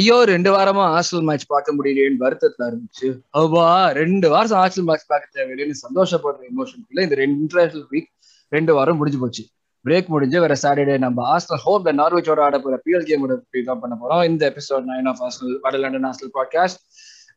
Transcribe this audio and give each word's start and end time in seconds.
ஐயோ 0.00 0.16
ரெண்டு 0.32 0.50
வாரமா 0.56 0.84
ஹாஸ்டல் 0.94 1.24
மேட்ச் 1.28 1.46
பார்க்க 1.52 1.76
முடியலையேன்னு 1.76 2.22
வருத்தத்துல 2.24 2.66
இருந்துச்சு. 2.70 3.08
அவ்வா 3.40 3.64
ரெண்டு 4.00 4.26
வாரம் 4.34 4.58
ஹாஸ்டல் 4.62 4.86
மேட்ச் 4.90 5.06
பார்க்க 5.12 5.38
தேவையில்லைன்னு 5.38 5.78
சந்தோஷப்படுற 5.84 6.42
எமோஷனுக்குள்ள 6.52 7.06
இந்த 7.06 7.16
ரெண்டு 7.22 7.38
இன்டர்நேஷனல் 7.44 7.88
வீக் 7.94 8.10
ரெண்டு 8.56 8.74
வாரம் 8.78 8.98
முடிஞ்சு 9.00 9.20
போச்சு. 9.22 9.44
பிரேக் 9.84 10.12
முடிஞ்சு 10.14 10.38
வேற 10.44 10.54
சாட்டர்டே 10.62 10.96
நம்ம 11.06 11.26
ஹாஸ்டல் 11.30 11.62
ஹோம் 11.66 11.84
த 11.88 11.92
நார்வேச்சோட 12.00 12.40
ஆட 12.46 12.56
போற 12.64 12.76
பிஎல் 12.86 13.06
கேமோட 13.10 13.36
தான் 13.68 13.80
பண்ண 13.82 13.94
போறோம். 14.02 14.22
இந்த 14.30 14.42
எபிசோட் 14.52 14.86
நைன் 14.92 15.08
ஆஃப் 15.12 15.20
ஹாஸ்டல் 15.24 15.54
வட 15.66 15.76
London 15.84 16.08
hostel 16.10 16.34
podcast 16.38 16.80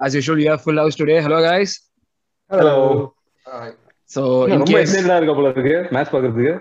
as 0.06 0.14
usual 0.20 0.38
you 0.42 0.48
have 0.52 0.62
full 0.66 0.80
house 0.82 0.96
today. 1.02 1.18
Hello 1.26 1.40
guys. 1.50 1.72
Hello 2.52 2.78
so 4.10 4.22
in 4.46 4.60
ரொம்ப 4.62 4.78
எக்ஸைட்டடா 4.82 5.18
இருக்க 5.20 5.34
போல 5.38 5.52
இருக்கு 5.54 5.76
மேட்ச் 5.96 6.12
பாக்குறதுக்கு 6.14 6.54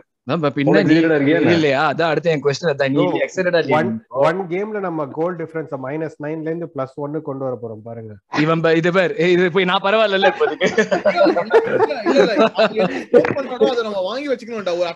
இல்லையா 1.52 1.80
அதான் 1.88 2.10
அடுத்த 2.10 2.30
என் 2.30 2.42
கொஸ்டின் 2.44 3.70
ஒன் 3.76 3.88
ஒன் 4.22 4.40
கேம்ல 4.50 4.80
நம்ம 4.80 5.06
கோல் 5.12 5.36
டிஃபரன்ஸ் 5.36 5.72
மைனஸ் 5.84 6.16
நைன்ல 6.22 6.46
இருந்து 6.46 6.68
பிளஸ் 6.74 6.94
ஒன்னு 6.96 7.20
கொண்டு 7.22 7.44
வர 7.44 7.54
போறோம் 7.62 7.82
பாருங்க 7.84 8.14
இவன் 8.38 8.62
இது 8.76 8.92
பேர் 8.92 9.14
இது 9.28 9.46
போய் 9.50 9.64
நான் 9.64 9.84
பரவாயில்ல 9.84 10.18
இல்ல, 10.20 10.30
நம்ம 13.82 14.00
வாங்கி 14.02 14.28
வச்சுக்கணும்டா. 14.28 14.74
ஒரு 14.74 14.92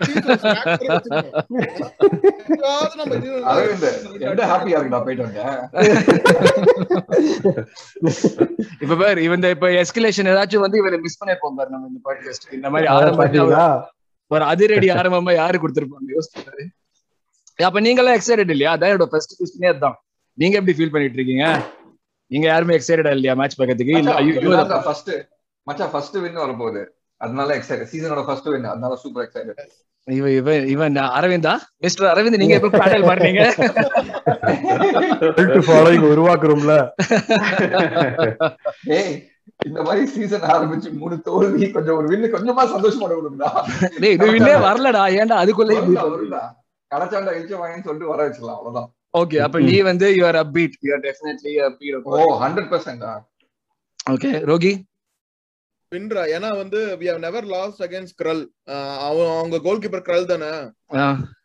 இப்ப 8.80 8.96
பேர் 8.96 9.18
இவன் 9.18 9.44
இப்ப 9.50 9.68
எஸ்கலேஷன் 9.80 10.30
ஏதாச்சும் 10.32 10.64
வந்து 10.64 10.78
இவரை 10.78 10.98
மிஸ் 11.00 11.18
பண்ணி 11.18 11.36
பாரு 11.52 11.70
நம்ம 11.70 11.88
இந்த 11.88 12.00
பாட்காஸ்ட் 12.06 12.48
இந்த 12.52 12.70
மாதிரி 12.70 12.88
பாத்தீங்களா 13.18 13.66
ஒரு 14.30 14.42
அதிரடி 14.50 14.88
ஆரம்பமா 14.98 15.30
யாரு 15.34 15.58
கொடுத்திருப்பாங்க? 15.58 16.08
யோசிச்சு 16.14 16.72
அப்ப 17.58 17.80
நீங்களாம் 17.80 18.16
எக்ஸைட்டட் 18.16 18.50
இல்லையா? 18.54 18.72
அதான் 18.74 18.90
என்னோட 18.90 19.06
ஃபர்ஸ்ட் 19.12 19.36
கொஸ்டினே 19.38 19.68
அதான். 19.72 19.94
நீங்க 20.38 20.54
எப்படி 20.58 20.74
ஃபீல் 20.76 20.92
பண்ணிட்டு 20.94 21.16
இருக்கீங்க? 21.18 21.44
நீங்க 22.30 22.46
யாருமே 22.48 22.74
எக்ஸைட்டடா 22.76 23.10
இல்லையா 23.16 23.34
மேட்ச் 23.38 23.56
பார்க்கறதுக்கு? 23.58 23.94
இல்ல 24.00 24.12
ஐயோ 24.18 24.32
ஃபர்ஸ்ட் 24.86 25.08
மச்சான் 25.66 25.90
ஃபர்ஸ்ட் 25.92 26.16
வின் 26.22 26.36
வர 26.40 26.52
போகுது 26.58 26.80
அதனால 27.20 27.54
எக்ஸைட்டட் 27.58 27.88
சீசனோட 27.92 28.22
ஃபர்ஸ்ட் 28.26 28.48
வின் 28.52 28.66
அதனால 28.72 28.96
சூப்பர் 29.02 29.24
எக்ஸைட்டட் 29.26 29.62
இவன் 30.06 30.34
இவன் 30.38 30.66
இவன் 30.72 30.98
அரவிந்தா? 31.14 31.52
மிஸ்டர் 31.84 32.08
அரவிந்த் 32.10 32.40
நீங்க 32.42 32.56
எப்ப 32.58 32.68
ஃபாலோயிங் 35.68 36.04
உருவாக்குறோம்ல. 36.10 36.74
ஏய் 38.98 39.16
இந்த 39.66 39.80
மாதிரி 39.86 40.02
சீசன் 40.14 40.46
ஆரம்பிச்சு 40.52 40.90
மூணு 40.98 41.16
தோல்வி 41.28 41.66
கொஞ்சம் 41.76 41.96
ஒரு 41.98 42.06
வின்னு 42.10 42.28
கொஞ்சமா 42.34 42.64
சந்தோஷப்பட 42.72 43.14
விடுங்கடா 43.18 43.50
டேய் 44.02 44.14
இது 44.16 44.26
வின்னே 44.34 44.54
வரலடா. 44.66 45.02
ஏன்டா 45.20 45.36
அதுக்குள்ள 45.42 45.78
வரும்டா. 46.06 46.42
கடைச்சாண்டா 46.90 47.32
இழிச்ச 47.36 47.54
வாங்கன்னு 47.60 47.86
சொல்லிட்டு 47.86 48.12
வர 48.12 48.20
வச்சிடலாம் 48.26 48.58
அவ்வளவுதான். 48.58 48.90
ஓகே 49.14 49.36
அப்ப 49.44 49.58
நீ 49.68 49.76
வந்து 49.88 50.06
you 50.16 50.24
are 50.30 50.38
upbeat 50.42 50.74
you 50.84 50.90
are 50.96 51.04
definitely 51.06 51.54
upbeat 51.68 51.96
oh 52.16 52.26
hundred 52.42 52.68
பர்சன்டா 52.72 53.12
okay 54.06 54.30
ரோகி? 54.50 54.72
வின்ரா. 55.92 56.22
ஏன்னா 56.36 56.48
வந்து 56.60 56.78
we 57.00 57.06
have 57.10 57.20
never 57.20 57.42
lost 57.52 57.78
against 57.86 58.12
Krull. 58.20 58.40
ஆஹ் 58.72 58.98
அவன் 59.06 59.30
அவங்க 59.34 59.58
கோல் 59.66 59.82
கீப்பர் 59.82 60.06
கிரல் 60.08 60.30
தானே? 60.32 60.50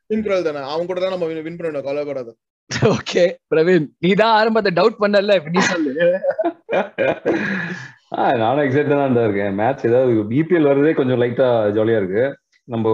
டீம் 0.09 0.23
கிரல் 0.25 0.47
தானே? 0.47 0.61
அவங்க 0.69 0.87
கூட 0.89 0.99
தான் 1.03 1.13
நம்ம 1.15 1.27
வின் 1.39 1.59
பண்ணணும் 1.59 1.85
கவலைப்படாத. 1.87 2.29
ஓகே 2.91 3.23
பிரவீன் 3.51 3.87
நீ 4.03 4.09
தான் 4.19 4.35
ஆரம்பத்தை 4.39 4.71
டவுட் 4.77 5.01
பண்ணல 5.01 5.33
நீ 5.47 5.61
சொல்லு. 5.71 5.93
நானும் 8.11 8.63
எக்ஸைட்டடா 8.63 8.97
தான் 8.97 9.25
இருக்கேன். 9.27 9.53
மேட்ச் 9.53 9.85
ஏதாவது 9.89 10.13
பிபிஎல் 10.31 10.69
வர்றதே 10.69 10.93
கொஞ்சம் 10.93 11.21
லைட்டா 11.21 11.47
ஜாலியா 11.77 11.99
இருக்கு. 12.01 12.23
நம்ம 12.67 12.87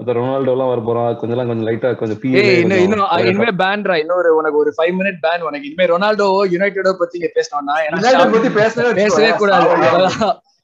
மத்த 0.00 0.12
ரொனால்டோ 0.16 0.52
எல்லாம் 0.54 0.70
வர 0.70 0.80
போறோம் 0.88 1.06
கொஞ்சம் 1.20 1.34
எல்லாம் 1.36 1.48
கொஞ்சம் 1.50 1.68
லைட்டா 1.68 1.88
கொஞ்சம் 2.00 2.18
ஏய் 2.40 2.60
இன்னும் 2.62 2.82
இனிமே 3.30 3.52
பேன்ரா 3.62 3.94
இன்னொரு 4.02 4.28
உனக்கு 4.40 4.60
ஒரு 4.60 4.70
ஃபைவ் 4.76 4.92
மினிட் 4.98 5.22
பேன் 5.24 5.46
உனக்கு. 5.48 5.68
இனிமே 5.70 5.86
ரொனால்டோ 5.92 6.26
யுனைடெட 6.52 6.90
பத்தி 7.00 7.16
இங்க 7.20 7.30
பேசணும்னா 7.38 7.74
பத்தி 8.34 8.50
பேசவே 8.60 8.92
பேசவே 9.00 9.30
கூடாது. 9.40 9.66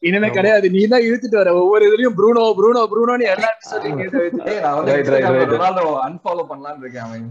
இனிமே 0.02 0.28
கிடையாது. 0.36 0.66
நீ 0.74 0.80
தான் 0.92 1.04
இழுத்துட்டு 1.06 1.38
வர. 1.40 1.50
ஒவ்வொரு 1.60 1.82
இதுலயும் 1.88 2.16
ப்ரூனோ 2.18 2.42
ப்ரூனோ 2.58 2.80
ப்ரூனோன்னு 2.90 3.26
எல்லா 3.34 3.48
எபிசோடையும் 3.54 3.98
கேட்டு 4.00 4.18
வைத்து 4.22 4.40
ஏய் 4.52 4.60
நான் 4.64 4.76
வந்து 4.78 4.90
Right, 4.92 5.06
right, 5.06 5.22
Instagramல 5.22 5.40
right. 5.40 5.54
ரொனால்டோ 5.54 5.84
unfollow 6.06 6.44
பண்ணலாம்னு 6.50 6.82
இருக்கேன் 6.84 7.04
அவன். 7.06 7.24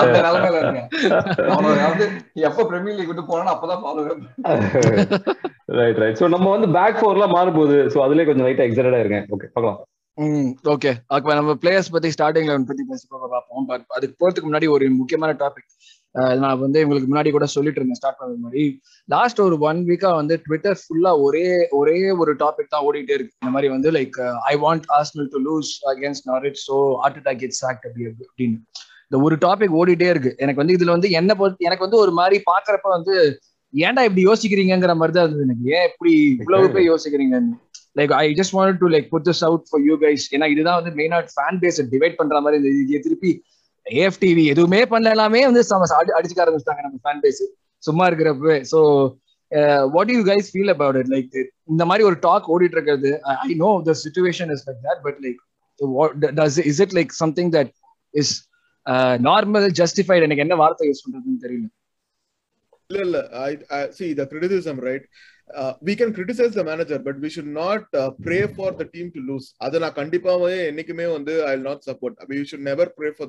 அந்த 0.00 0.16
நிலைமையில 0.26 0.56
இருக்கேன். 0.62 0.88
அவனை 1.52 1.76
வந்து 1.88 2.06
எப்ப 2.48 2.66
பிரீமியர் 2.70 2.98
லீக் 3.00 3.10
விட்டு 3.12 3.28
போனானோ 3.30 3.54
அப்பதான் 3.54 3.82
ஃபாலோ 3.84 4.06
ரைட் 5.80 6.00
ரைட் 6.02 6.20
சோ 6.22 6.28
நம்ம 6.36 6.50
வந்து 6.56 6.70
பேக் 6.78 7.00
ஃபோர்லாம் 7.02 7.36
மாற 7.36 7.48
போகுது 7.58 7.78
சோ 7.94 8.00
அதுலயே 8.06 8.28
கொஞ்சம் 8.30 8.48
லைட்டா 8.48 8.66
எக்ஸைட்டடா 8.68 9.02
இருக்கேன். 9.04 9.26
ஓகே 9.36 9.48
பார்க்கலாம். 9.54 9.80
ஓகே 10.72 10.90
அப்ப 11.14 11.34
நம்ம 11.38 11.52
பிளேயர்ஸ் 11.62 11.90
பத்தி 11.92 12.08
ஸ்டார்டிங் 12.14 12.48
லெவன் 12.48 12.66
பத்தி 12.70 12.82
பேச 12.90 13.02
போக 13.12 13.26
பார்ப்போம். 13.34 13.64
பட் 13.70 13.84
அதுக்கு 13.96 14.14
போறதுக்கு 14.20 14.48
முன்னாடி 14.48 14.68
ஒரு 14.74 14.86
முக்கியமான 14.98 15.32
டாபிக் 15.42 15.70
நான் 16.42 16.60
வந்து 16.62 16.78
உங்களுக்கு 16.84 17.08
முன்னாடி 17.10 17.30
கூட 17.36 17.46
சொல்லிட்டு 17.54 17.78
இருந்தேன் 17.80 17.98
ஸ்டார்ட் 18.00 18.18
பண்ணது 18.18 18.40
முன்னாடி 18.40 18.64
லாஸ்ட் 19.08 19.40
ஒரு 19.44 19.56
ஒன் 19.68 19.80
வீக்கா 19.90 20.10
வந்து 20.18 20.34
ட்விட்டர் 20.46 20.76
ஃபுல்லா 20.80 21.12
ஒரே 21.26 21.46
ஒரே 21.78 21.98
ஒரு 22.22 22.32
டாபிக் 22.42 22.72
தான் 22.74 22.84
ஓடிட்டே 22.88 23.14
இருக்கு. 23.18 23.36
இந்த 23.40 23.52
மாதிரி 23.54 23.70
வந்து 23.74 23.90
like 23.98 24.18
I 24.50 24.54
want 24.64 24.86
Arsenal 24.98 25.30
to 25.34 25.40
lose 25.48 25.70
against 25.92 26.28
Norwich 26.32 26.60
so 26.68 26.78
Art 27.04 27.40
get 27.42 27.58
sacked 27.62 27.86
அப்படி 27.90 28.06
அப்படின்னு. 28.10 28.58
இந்த 29.06 29.18
ஒரு 29.28 29.36
டாபிக் 29.46 29.78
ஓடிட்டே 29.80 30.10
இருக்கு. 30.14 30.32
எனக்கு 30.44 30.62
வந்து 30.62 30.76
இதுல 30.78 30.94
வந்து 30.96 31.10
என்ன 31.20 31.32
பொறுத்து 31.40 31.68
எனக்கு 31.70 31.86
வந்து 31.86 32.02
ஒரு 32.04 32.14
மாதிரி 32.20 32.38
பாக்குறப்ப 32.52 32.90
வந்து 32.98 33.14
ஏன்டா 33.74 34.02
இப்படி 34.08 34.22
யோசிக்கிறீங்கிற 34.30 34.94
மாதிரி 35.00 35.14
தான் 35.16 35.26
இருந்தது 35.26 35.46
எனக்கு. 35.48 35.66
ஏன் 35.76 35.86
இப்படி 35.90 36.14
இவ்வளவு 36.40 36.72
போய் 36.74 36.90
யோசிக்கிறீங்கன்னு? 36.92 37.54
Like 37.96 38.12
I 38.20 38.26
just 38.40 38.54
want 38.58 38.80
to 38.82 38.88
like 38.94 39.08
put 39.14 39.26
this 39.28 39.42
out 39.48 39.64
for 39.70 39.82
you 39.88 39.96
guys 40.04 40.26
ஏன்னா 40.36 40.46
இதுதான் 40.54 40.78
வந்து 40.80 40.92
மெயினா 41.00 41.18
ஃபேன் 41.38 41.58
பேஸ் 41.64 41.80
டிவைட் 41.94 42.18
பண்ற 42.20 42.40
மாதிரி 42.44 42.60
இந்த 42.60 42.70
இது 42.84 43.02
திருப்பி 43.08 43.32
ஏஎஃப்டிவி 43.86 44.44
எதுவுமே 44.52 44.80
பண்ணல 44.92 45.14
எல்லாமே 45.16 45.42
வந்து 45.48 45.62
அடிச்சுக்க 46.18 46.44
ஆரம்பிச்சிட்டாங்க 46.44 46.84
நம்ம 46.86 47.00
ஃபேன் 47.06 47.22
பேஸ் 47.24 47.42
சும்மா 47.82 48.04
இருக்கிறப்ப 48.10 48.56
so 48.72 48.80
what 49.94 50.12
you 50.16 50.20
guys 50.30 50.50
feel 50.52 50.72
about 50.74 50.98
it 51.00 51.10
like 51.14 51.34
இந்த 51.72 51.82
மாதிரி 51.90 52.02
ஒரு 52.10 52.16
டாக் 52.28 52.46
ஓடிட்டு 52.54 52.76
இருக்கிறது. 52.78 53.10
I 53.46 53.54
know 53.64 53.70
the 53.88 53.94
situation 54.04 54.52
is 54.54 54.64
like 54.68 54.80
that 54.88 55.02
but 55.06 55.20
like 55.26 55.40
does 56.40 56.58
is 56.70 56.80
it 56.84 56.94
like 56.98 57.12
something 57.22 57.52
that 57.56 57.72
is 58.14 58.32
normal 59.28 59.66
justified 59.80 60.24
எனக்கு 60.26 60.44
என்ன 60.46 60.56
வார்த்தை 60.62 60.86
யூஸ் 60.90 61.04
பண்றதுன்னு 61.04 61.42
தெரியல. 61.44 61.66
இல்ல 62.90 63.02
இல்ல. 63.06 63.18
I 63.48 63.50
I 63.78 63.82
see 63.98 64.08
the 64.20 64.26
uh, 65.55 65.73
we 65.81 65.95
can 65.95 66.13
criticize 66.13 66.53
the 66.53 66.63
manager 66.63 66.99
but 66.99 67.19
we 67.19 67.29
should 67.29 67.47
not 67.47 67.83
uh, 67.93 68.11
pray 68.21 68.47
for 68.47 68.71
the 68.71 68.85
team 68.85 69.11
to 69.15 69.21
lose 69.29 69.55
அத 69.57 69.79
நான் 69.79 69.97
கண்டிப்பாவே 70.01 70.55
என்னைக்குமே 70.69 71.11
வந்து 71.11 71.45
ஐ 71.47 71.53
will 71.55 71.67
not 71.71 71.83
support 71.83 72.13
we 72.27 72.45
should 72.45 72.65
never 72.71 72.87
pray 72.99 73.11
for 73.19 73.27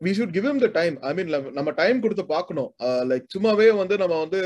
uh, 0.00 0.04
we 0.04 0.12
should 0.14 0.32
give 0.32 0.44
him 0.44 0.58
the 0.58 0.68
time 0.70 0.94
i 1.02 1.12
mean 1.12 1.28
நம்ம- 1.56 1.74
time 1.78 2.02
கொடுத்து 2.02 2.24
பார்க்கணும் 2.32 2.68
like 3.08 3.24
சும்மாவே 3.34 3.66
வந்து 3.78 3.94
நம்ம 4.02 4.18
வந்து 4.22 4.40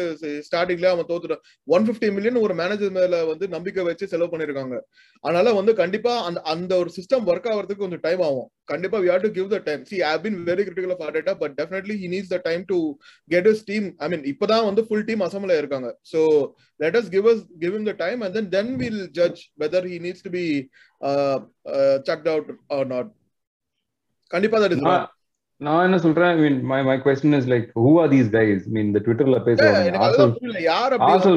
ஸ்டார்டிங்ல 0.46 0.86
அவன் 0.92 1.08
தோத்துட்டோம் 1.10 1.42
ஒன் 1.68 1.86
பிப்டி 1.88 2.08
மில்லியன் 2.16 2.40
ஒரு 2.42 2.54
மேனேஜர் 2.60 2.94
மேல 2.96 3.20
வந்து 3.30 3.46
நம்பிக்கை 3.48 3.84
வச்சு 3.88 4.10
செலவு 4.12 4.32
பண்ணிருக்காங்க 4.32 4.76
அதனால 5.24 5.52
வந்து 5.58 5.72
கண்டிப்பா 5.80 6.14
அந்த 6.28 6.40
அந்த 6.52 6.72
ஒரு 6.82 6.90
சிஸ்டம் 6.96 7.28
ஒர்க் 7.30 7.48
ஆகிறதுக்கு 7.52 7.84
கொஞ்சம் 7.84 8.04
டைம் 8.06 8.22
ஆகும் 8.28 8.48
கண்டிப்பா 8.72 8.98
we 9.04 9.08
have 9.12 9.22
to 9.22 9.32
give 9.38 9.48
the 9.48 9.60
time 9.60 9.80
see 9.90 10.00
i've 10.02 10.22
been 10.22 10.38
very 10.44 10.64
critical 10.64 10.92
of 10.94 11.02
Arteta 11.06 11.34
but 11.42 11.52
definitely 11.56 11.96
he 11.96 12.08
needs 12.08 12.28
the 12.28 12.40
time 12.40 12.64
to 12.64 12.78
get 13.28 13.44
his 13.50 13.62
team 13.70 13.86
i 13.98 14.10
mean 14.12 14.22
இப்பதான் 14.32 14.68
வந்து 14.68 14.84
full 14.90 15.04
team 15.10 15.22
அசம்பிள் 15.26 15.58
இருக்காங்க 15.58 15.90
so 16.04 16.20
let 16.80 16.94
us 16.94 17.08
give 17.08 17.26
us 17.26 17.40
give 17.58 17.74
him 17.74 17.84
the 17.84 17.96
time 17.96 18.22
and 18.22 18.34
then 18.36 18.48
then 18.50 18.68
we'll 18.80 19.02
judge 19.12 19.40
whether 19.56 19.82
he 19.86 19.98
needs 19.98 20.22
to 20.22 20.30
be 20.30 20.46
uh, 21.00 21.38
uh, 21.74 21.96
chucked 22.00 22.28
out 22.28 22.46
or 22.70 22.84
not 22.86 23.08
கண்டிப்பா 24.30 24.58
that 24.58 24.74
is 24.76 24.80
wrong. 24.82 24.94
நான் 25.66 25.84
என்ன 25.86 25.98
சொல்றேன்? 26.04 26.30
I 26.34 26.40
mean 26.44 26.58
my 26.70 26.78
my 26.88 26.96
question 27.06 27.36
is 27.38 27.48
like 27.52 27.66
who 27.84 27.90
are 28.02 28.10
these 28.14 28.28
guys 28.36 28.64
mean 28.74 28.86
இந்த 28.90 29.00
ட்விட்டர்ல 29.06 29.38
அதுதான் 30.04 30.32
புரியல. 30.38 30.60
யார் 30.70 30.94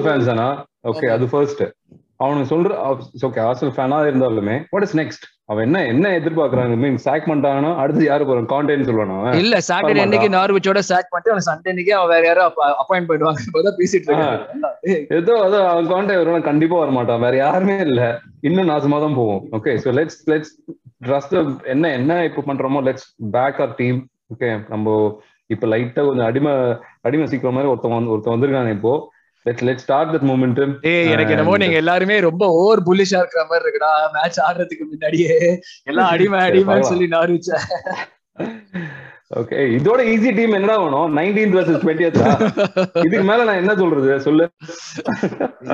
fans 0.08 0.30
தானா? 0.32 0.48
ஓகே. 0.92 1.08
அது 1.16 1.26
ஃபர்ஸ்ட் 1.34 1.64
அவனுக்கு 2.24 2.50
சொல்ற 2.52 2.74
ஓகே 3.28 3.40
ஆர்சல் 3.48 3.74
ஃபேனா 3.78 3.98
இருந்தாலுமே 4.10 4.54
வாட் 4.74 4.86
இஸ் 4.88 4.96
நெக்ஸ்ட் 5.00 5.26
அவன் 5.52 5.64
என்ன 5.68 5.80
என்ன 5.94 6.12
எதிர்பார்க்கறாங்க 6.20 6.76
மீன் 6.84 7.00
சாக் 7.06 7.28
பண்ணிட்டாங்கன்னா 7.30 7.72
அடுத்து 7.82 8.04
யாரு 8.06 8.24
போறான்? 8.30 8.48
கான்டென்ட் 8.54 8.88
சொல்லுவானா? 8.90 9.18
இல்ல 9.42 9.56
சாட்டர்டே. 9.68 10.04
அன்னைக்கு 10.06 10.30
நார்விச்சோட 10.38 10.82
சாக் 10.92 11.12
பண்ணிட்டு 11.12 11.34
அவன் 11.34 11.48
சண்டே 11.50 11.72
அன்னைக்கு 11.74 11.94
அவன் 11.98 12.12
வேற 12.16 12.24
யாரோ 12.30 12.46
அப்பாயிண்ட் 12.82 13.10
பண்ணுவாங்க. 13.12 13.76
பேசிட்டு 13.82 14.08
இருக்காங்க 14.10 14.96
ஏதோ 15.20 15.36
அதோ 15.48 15.60
அவன் 15.74 15.92
கான்டென்ட் 15.94 16.22
வருவான்? 16.24 16.48
கண்டிப்பா 16.50 16.80
வரமாட்டான். 16.84 17.24
வேற 17.28 17.36
யாருமே 17.44 17.78
இல்ல. 17.90 18.02
இன்னும் 18.50 18.72
நாசமா 18.74 19.00
தான் 19.06 19.20
போவோம். 19.20 19.44
Okay 19.60 19.74
so 19.86 19.92
let's 20.00 20.20
let's 20.34 20.54
trust 21.08 21.36
என்ன 21.76 21.92
என்ன 22.00 22.12
இப்ப 22.30 22.46
பண்றோமோ 22.52 22.82
let's 22.90 23.08
back 23.38 23.62
our 23.66 23.76
team 23.82 24.00
okay 24.30 24.50
நம்ம 24.70 24.94
இப்ப 25.50 25.68
லைட்டா 25.68 26.02
கொஞ்சம் 26.06 26.28
அடிமை 26.28 26.54
அடிமை 27.02 27.26
சீக்கிரம் 27.28 27.56
மாதிரி 27.58 27.72
ஒருத்தவங்க 27.72 28.00
வந்து 28.00 28.14
ஒருத்தன் 28.14 28.36
வந்திருக்காங்க 28.36 28.72
இப்போ. 28.72 28.94
Let's 29.46 29.66
let 29.68 29.82
start 29.82 30.12
that 30.14 30.28
momentum 30.30 30.72
ஏய் 30.92 31.12
எனக்கு 31.12 31.34
என்னமோ 31.34 31.58
நீங்க 31.64 31.78
எல்லாருமே 31.82 32.16
ரொம்ப 32.22 32.44
ஓவர் 32.60 32.82
புல்லிஷா 32.88 33.20
இருக்கிற 33.22 33.42
மாதிரி 33.46 33.66
இருக்குடா. 33.66 33.92
மேட்ச் 34.16 34.40
ஆடுறதுக்கு 34.48 34.86
முன்னாடியே. 34.88 35.36
எல்லாம் 35.86 36.10
அடிமை 36.14 36.40
அடிமைன்னு 36.48 36.92
சொல்லி 36.92 37.10
நார்விச்ச 37.16 37.52
ஓகே 39.32 39.60
இதோட 39.76 40.00
ஈஸி 40.10 40.30
டீம் 40.36 40.56
என்னடா 40.56 40.76
வேணும்? 40.80 41.08
நைன்டீன் 41.16 41.54
வர்சஸ் 41.56 41.80
டுவெண்ட்டி 41.82 42.06
இதுக்கு 43.00 43.24
மேல 43.30 43.46
நான் 43.48 43.62
என்ன 43.62 43.74
சொல்றது? 43.80 44.10
சொல்லு. 44.26 44.46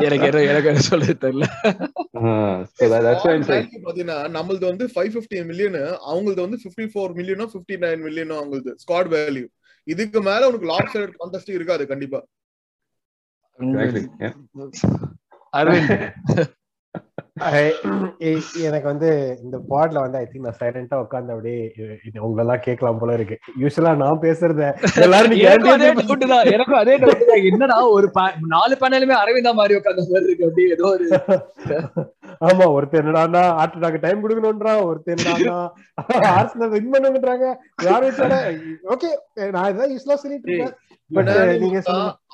எனக்கு 0.01 0.27
என்ன 0.30 0.42
எனக்கு 0.51 0.86
சொல்றது 0.86 1.15
தெரியல. 1.24 1.45
பாத்தீங்கன்னா 3.80 4.18
நம்மளது 4.36 4.65
வந்து 4.69 4.86
ஃபைவ் 4.94 5.12
பிப்டி 5.15 5.42
மில்லியன் 5.50 5.77
அவங்களது 6.09 6.42
வந்து 6.45 6.59
பிப்டி 6.63 6.88
ஃபோர் 6.94 7.15
மில்லியனோ 7.19 7.48
பிப்டி 7.53 7.77
நைன் 7.83 8.06
மில்லியனோ 8.07 8.38
அவங்களது 8.39 8.74
ஸ்குவாட் 8.83 9.12
வேல்யூ 9.15 9.45
இதுக்கு 9.88 10.21
மேல 10.21 10.47
உனக்கு 10.50 10.71
லாப் 10.71 10.92
சைடட் 10.94 11.19
கான்டெஸ்ட் 11.19 11.56
இருக்காது 11.57 11.86
கண்டிப்பா. 11.92 12.21
அரவிந்த் 15.54 15.94
எனக்கு 18.68 18.88
வந்து 18.90 19.10
இந்த 19.44 19.58
பாட்ல 19.70 20.02
வந்து 20.04 20.18
ஐ 20.20 20.26
திங்க் 20.26 20.46
நான் 20.48 20.58
சைலண்டா 20.60 20.98
உட்கார்ந்து 21.04 21.34
அப்படியே 21.36 21.60
உங்களெல்லாம் 22.26 22.64
கேட்கலாம் 22.66 23.00
போல 23.02 23.16
இருக்கு. 23.18 23.36
யூஸ்வலா 23.62 23.92
நான் 24.02 24.22
பேசுறத 24.26 24.64
எல்லாரும் 25.06 25.36
எனக்கும் 25.46 25.74
அதே 25.74 26.96
டவுட் 27.00 27.24
தான். 27.24 27.42
என்னடா 27.50 27.78
ஒரு 27.96 28.08
நாலு 28.54 28.76
பேனலுமே 28.82 29.16
அரவிந்தா 29.22 29.54
மாதிரி 29.60 29.78
உட்கார்ந்த 29.80 30.06
மாதிரி 30.08 30.30
இருக்கு 30.30 30.48
அப்படி 30.50 30.66
ஏதோ 30.76 30.88
ஒரு 30.94 31.08
ஆமா 32.48 32.66
ஒருத்தர் 32.76 33.02
என்னடான்னா 33.02 33.42
ஹார்ட் 33.58 33.76
அட்டாக் 33.78 34.04
டைம் 34.04 34.22
கொடுக்கணும்ன்றான் 34.24 34.86
ஒருத்தர் 34.88 35.16
என்னடான்னா 35.18 35.58
ஆர்சனல் 36.38 36.74
வின் 36.76 36.94
பண்ணுங்கன்றாங்க. 36.94 37.48
யாரும் 37.88 38.16
ஓகே 38.94 39.10
நான் 39.56 39.70
இதான் 39.72 39.94
யூஸ்வலா 39.94 40.22
சொல்லிட்டு 40.24 40.50
இருக்கேன். 40.50 40.76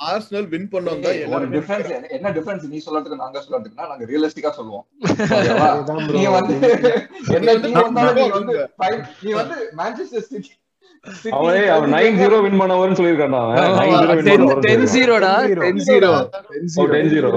ஆர்சனல் 0.07 0.47
வின் 0.49 0.69
பண்ணவங்க 0.71 1.07
ஒரு 1.07 1.21
எல்லாரும் 1.21 1.53
டிஃபரன்ஸ் 1.55 1.89
என்ன 2.15 2.31
டிஃபரன்ஸ் 2.35 2.65
நீ 2.67 2.79
சொல்லறதுக்கு 2.85 3.21
நாங்க 3.21 3.39
சொல்லறதுக்குன்னா 3.45 3.87
நாங்க 3.87 4.05
ரியலிஸ்டிக்கா 4.05 4.51
சொல்லுவோம். 4.57 4.85
நீ. 6.15 6.23
வந்து 6.35 6.55
என்ன 7.37 7.55
team 7.63 7.75
வந்தாலும் 7.79 8.17
நீ 8.19 8.27
வந்து 8.37 8.55
five- 8.81 9.01
நீ 9.23 9.33
வந்து 9.33 9.57
மான்செஸ்டர் 9.79 10.27
சிட்டி 10.27 10.53
அவனே 11.33 11.63
அவன் 11.73 11.91
நைன் 11.95 12.17
ஜீரோ 12.19 12.37
வின் 12.45 12.59
பண்ணவர்னு 12.61 12.97
சொல்லியிருக்கான்டா 12.99 13.41
அவன். 13.47 13.75
ஜீரோ 14.87 15.33
ஜீரோடா 15.81 16.13
டென் 16.93 17.11
ஜீரோ 17.11 17.31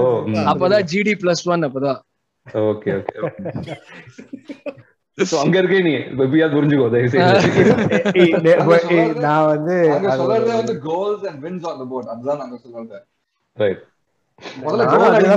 அப்பதான் 0.51 0.87
ஜிடி 0.91 1.13
பிளஸ் 1.21 1.43
ஒன் 1.53 1.67
அப்பதான். 1.69 1.99
ஓகே 2.65 2.91
ஓகே 2.99 3.17
சோ 5.23 5.35
அங்க 5.43 5.55
இருக்கே 5.61 5.79
நீ. 5.83 5.93
எப்படியாவது 6.15 6.55
புரிஞ்சுக்கோ 6.57 6.87
தயவு 6.89 7.11
செய்து 7.11 7.31
நான் 9.25 9.47
வந்து 9.47 9.75
சொல்றதே 10.19 10.53
வந்து 10.53 10.75
goals 10.85 11.25
and 11.29 11.39
wins 11.45 11.67
on 11.69 11.79
the 11.81 11.87
board 11.91 12.11
அதுதான் 12.13 12.41
நாங்க 12.41 12.57
சொல்றது. 12.63 12.99
ரைட் 13.57 13.81
முதல்ல 14.61 14.85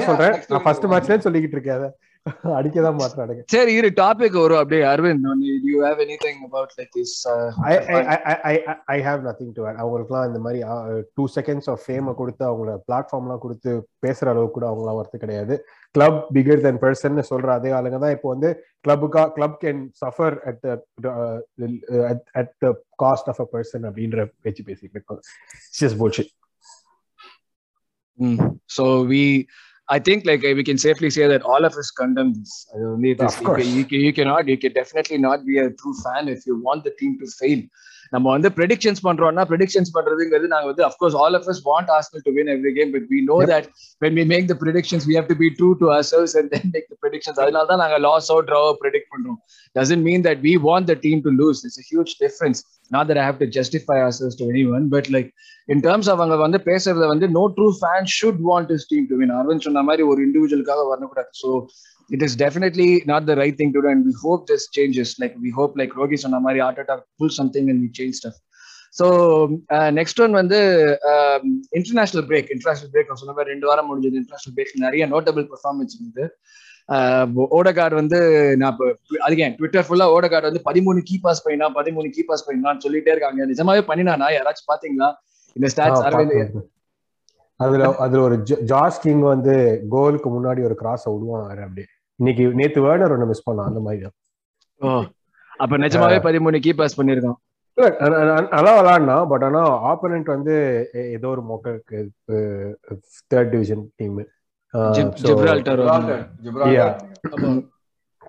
சொல்றேன். 0.07 0.37
நான் 0.51 0.63
ஃபர்ஸ்ட் 0.65 0.83
பண்ணுவோம். 0.83 0.93
மேட்ச்ல 0.95 1.25
சொல்லிக்கிட்டு 1.27 1.57
இருக்கேன் 1.57 1.79
அதை. 1.79 1.89
அடிக்கதான் 2.59 2.99
மாட்டானுங்க 3.01 3.43
சரி 3.55 3.73
இரு 3.79 3.89
டாபிக் 4.01 4.37
வரும். 4.43 4.61
அப்படியே 4.61 4.83
Arvind 4.93 5.27
you 5.71 5.79
have 5.85 6.01
anything 6.05 6.39
about 6.49 6.73
like 6.79 6.91
this 6.97 7.15
I 8.51 8.55
I 8.95 8.99
have 9.09 9.21
nothing 9.29 9.53
to 9.59 9.65
add 9.69 9.81
அவங்களுக்குலாம் 9.83 10.29
இந்த 10.31 10.41
மாதிரி 10.47 10.61
டூ 11.19 11.25
செகண்ட்ஸ் 11.37 11.69
ஆஃப் 11.73 11.83
ஃபேமை 11.87 12.15
கொடுத்து 12.21 12.45
அவங்கள 12.51 12.75
பிளாட்ஃபார்ம்லாம் 12.89 13.43
கொடுத்து 13.45 13.73
பேசுற 14.07 14.29
அளவுக்கு 14.35 14.57
கூட 14.59 14.69
அவங்களாம் 14.71 15.01
வரது 15.01 15.23
கிடையாது. 15.25 15.57
கிளப் 15.95 16.21
பிகர் 16.37 16.65
தென் 16.67 16.83
பர்சன் 16.85 17.21
சொல்ற 17.33 17.51
அதே 17.59 17.73
ஆளுங்க 17.79 18.01
தான் 18.05 18.17
இப்போ 18.17 18.31
வந்து 18.35 18.51
கிளப்புக்கா 18.85 19.25
club 19.39 19.59
can 19.65 19.83
suffer 20.03 20.37
at 20.51 20.67
at 22.41 22.55
the 22.65 22.73
cost 23.05 23.31
of 23.33 23.43
a 23.45 23.49
person 23.55 23.87
அப்படின்ற 23.91 24.19
பேச்சு 24.43 24.65
பேசிட்டு 24.71 24.97
இருக்கோம். 24.99 25.23
Just 25.81 25.99
bullshit. 26.03 26.31
So 28.69 28.85
we 29.05 29.23
I 29.89 29.99
think 29.99 30.25
like 30.25 30.43
we 30.43 30.65
can 30.65 30.79
safely 30.79 31.11
say 31.11 31.27
that 31.27 31.43
all 31.43 31.65
of 31.65 31.75
us 31.75 31.91
condemn 31.91 32.33
this. 32.35 32.67
I 32.75 32.79
don't 32.79 33.01
need 33.01 33.19
this. 33.19 33.37
Of 33.37 33.45
course. 33.45 33.63
can, 33.63 33.75
you, 33.75 33.87
you 33.99 34.13
cannot, 34.13 34.49
you 34.49 34.57
can 34.57 34.73
definitely 34.73 35.19
not 35.19 35.45
be 35.45 35.59
a 35.59 35.71
true 35.71 35.95
fan 36.03 36.29
if 36.29 36.47
you 36.47 36.61
want 36.61 36.85
the 36.85 36.91
team 36.93 37.19
to 37.19 37.27
fail. 37.27 37.63
நம்ம 38.13 38.27
வந்து 38.35 38.49
predictions 38.57 39.03
பண்றோம்னா 39.07 39.45
predictions 39.51 39.93
பண்றதுங்கிறது 39.97 40.49
நாங்க 40.53 40.69
வந்து 40.73 40.85
of course 40.89 41.17
all 41.21 41.37
of 41.39 41.49
us 41.53 41.63
want 41.69 41.91
Arsenal 41.97 42.25
to 42.27 42.33
win 42.37 42.51
every 42.55 42.73
game 42.79 42.93
but 42.95 43.07
we 43.13 43.21
know. 43.31 43.39
That 43.53 43.69
when 44.03 44.17
we 44.21 44.25
make 44.33 44.47
the 44.53 44.57
predictions 44.63 45.07
we 45.09 45.17
have 45.19 45.29
to 45.33 45.37
be 45.43 45.51
true 45.59 45.71
to 45.81 45.89
ourselves 45.97 46.35
and 46.35 46.49
then 46.55 46.65
make 46.75 46.87
the 46.93 46.99
predictions 47.05 47.39
அதனால 47.43 47.67
தான் 47.73 47.83
நாங்க 47.85 47.99
loss 48.09 48.31
out 48.35 48.49
draw 48.51 48.63
predict 48.83 49.11
பண்றோம் 49.15 49.41
doesn't 49.77 50.03
mean 50.03 50.21
that 50.23 50.39
we 50.41 50.55
want 50.61 50.85
the 50.87 50.99
team 50.99 51.21
to 51.23 51.33
lose 51.33 51.59
it's 51.67 51.79
a 51.79 51.89
huge 51.91 52.13
difference 52.17 52.59
not 52.91 53.05
that 53.09 53.19
i 53.19 53.27
have 53.29 53.39
to 53.39 53.49
justify 53.51 53.97
ourselves 54.03 54.37
to 54.37 54.47
anyone 54.47 54.85
but 54.89 55.07
like 55.09 55.29
in 55.69 55.79
terms 55.81 56.07
of 56.07 56.17
அவங்க 56.17 56.37
வந்து 56.45 56.59
பேசுறத 56.67 57.07
வந்து 57.13 57.27
no 57.37 57.45
true 57.57 57.73
fan 57.81 58.03
should 58.17 58.39
want 58.51 58.69
his 58.69 58.85
team 58.91 59.05
to 59.11 59.17
win 59.21 59.33
Aravind 59.39 59.67
சொன்ன 59.67 59.85
மாதிரி 59.89 60.05
ஒரு 60.11 60.21
இண்டிவிஜுவலுக்காக 60.27 60.85
வரக்கூடாது 60.91 61.31
so 61.43 61.51
it 62.13 62.21
is 62.21 62.47
definitely 62.47 63.01
not 63.07 63.29
the 63.29 63.35
right 63.35 63.55
thing 63.55 63.73
to 63.73 63.81
do 63.83 63.91
and 63.91 64.07
we 64.07 64.29
hope 64.29 64.51
this 64.51 64.79
changes. 64.79 65.25
Like 65.25 65.35
we 65.45 65.51
hope 65.57 65.73
like 65.75 65.93
ரோகி 65.95 66.17
சொன்ன 66.17 66.39
மாதிரி 66.39 66.65
Arteta 66.65 67.03
pull 67.19 67.29
something 67.39 67.71
and 67.71 67.83
we 67.83 68.03
change 68.03 68.13
stuff. 68.25 68.43
So 69.03 69.07
next 69.69 70.21
one 70.21 70.33
வந்து 70.33 70.57
international 71.71 72.29
break 72.29 72.51
international 72.51 72.91
break 72.93 73.13
சொன்ன 73.13 73.35
மாதிரி 73.35 73.51
ரெண்டு 73.51 73.67
வாரம் 73.67 73.87
முடிஞ்சது. 73.87 74.15
International 74.15 74.57
break 74.57 74.79
நிறைய 74.79 75.07
notable 75.07 75.49
performance 75.49 75.91
இருந்தது. 76.01 76.37
ஓடகார்டு 77.51 77.95
வந்து 77.95 78.55
நான் 78.57 78.71
இப்போ 78.71 78.97
அதுக்கு 79.19 79.55
ட்விட்டர் 79.57 79.87
ஃபுல்லா 79.89 80.03
ஓடகார்டு 80.03 80.53
வந்து 80.53 80.63
பதிமூணு 80.65 81.01
கீ 81.03 81.19
பாஸ் 81.19 81.49
பண்ணினா 81.49 81.69
பதிமூணு 81.75 82.11
கீ 82.11 82.23
பாஸ் 82.23 82.51
பண்ணினான்னு 82.51 82.79
சொல்லிட்டே 82.89 83.09
இருக்காங்க. 83.09 83.47
நிஜமாவே 83.47 83.83
பண்ணினானா? 83.83 84.33
யாராச்சும் 84.33 84.75
பாத்தீங்களா? 84.75 85.15
இந்த 85.53 85.69
ஸ்டாட்ஸ் 85.75 86.05
அரவிந்த். 86.05 86.61
அதுல 87.57 87.97
அதுல 87.97 88.23
ஒரு 88.23 88.37
ஜா- 88.37 88.61
ஜார்ஜ் 88.61 89.01
கிங் 89.01 89.21
வந்து 89.21 89.85
கோலுக்கு 89.89 90.31
முன்னாடி 90.31 90.65
ஒரு 90.65 90.75
கிராஸ் 90.75 91.05
விடுவான் 91.05 91.59
அப்படியே. 91.59 91.87
இன்னைக்கு 92.21 92.45
நேத்து 92.59 92.81
வேர்னர் 92.87 93.15
ஒண்ணு 93.15 93.31
மிஸ் 93.31 93.47
பண்ணான் 93.47 93.71
அந்த 93.71 93.81
மாதிரி. 93.87 94.03
தான் 94.05 94.17
ஓ 94.81 94.91
அப்ப 95.61 95.75
நிஜமாவே 95.85 96.19
பதிமூணு 96.27 96.59
கீ 96.65 96.73
பாஸ் 96.81 96.99
பண்ணிருக்கான் 96.99 97.41
நல்லா 98.55 98.73
விளாட்னா 98.77 99.17
பட் 99.31 99.45
ஆனா 99.47 99.61
ஆப்போனன்ட் 99.91 100.29
வந்து 100.35 100.55
ஏதோ 101.17 101.29
ஒரு 101.35 101.43
மொக்கக்கு 101.51 101.99
third 103.31 103.53
division 103.55 103.85
team. 104.01 104.19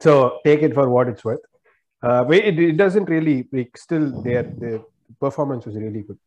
So 0.01 0.13
take 0.45 0.63
it 0.67 0.75
for 0.77 0.91
what 0.95 1.09
it's 1.11 1.27
worth 1.29 1.45
it 2.41 2.61
it 2.65 2.79
doesn't 2.83 3.11
really 3.13 3.35
still 3.83 4.07
their 4.25 4.47
performance 5.23 5.65
was 5.67 5.77
really 5.83 6.03
good 6.07 6.21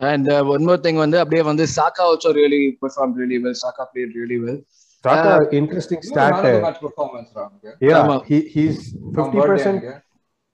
and 0.00 0.28
one 0.54 0.66
more 0.68 0.84
thing 0.84 1.00
வந்து 1.04 1.18
அப்படியே 1.22 1.42
வந்து 1.50 1.64
Saka 1.78 2.04
also 2.10 2.30
really 2.38 2.62
perform 2.82 3.16
really 3.20 3.38
well 3.46 3.58
Saka 3.64 3.84
played 3.90 4.14
really 4.18 4.38
well 4.44 4.60
start 5.02 6.46
match 6.64 6.80
performance, 6.80 7.28
Ram, 7.36 7.50
okay? 7.58 7.74
yeah 7.82 8.18
he 8.28 8.38
he's 8.54 8.78
From 9.14 9.26
50% 9.28 9.42
birthday, 9.42 9.74
okay? 9.74 9.96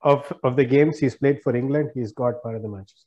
of 0.03 0.19
of 0.43 0.53
the 0.55 0.65
games 0.67 0.99
he's 0.99 1.15
played 1.15 1.39
for 1.45 1.53
England, 1.55 1.87
he's 1.95 2.11
got 2.13 2.35
man 2.45 2.55
of 2.55 2.63
the 2.65 2.73
matches. 2.75 2.99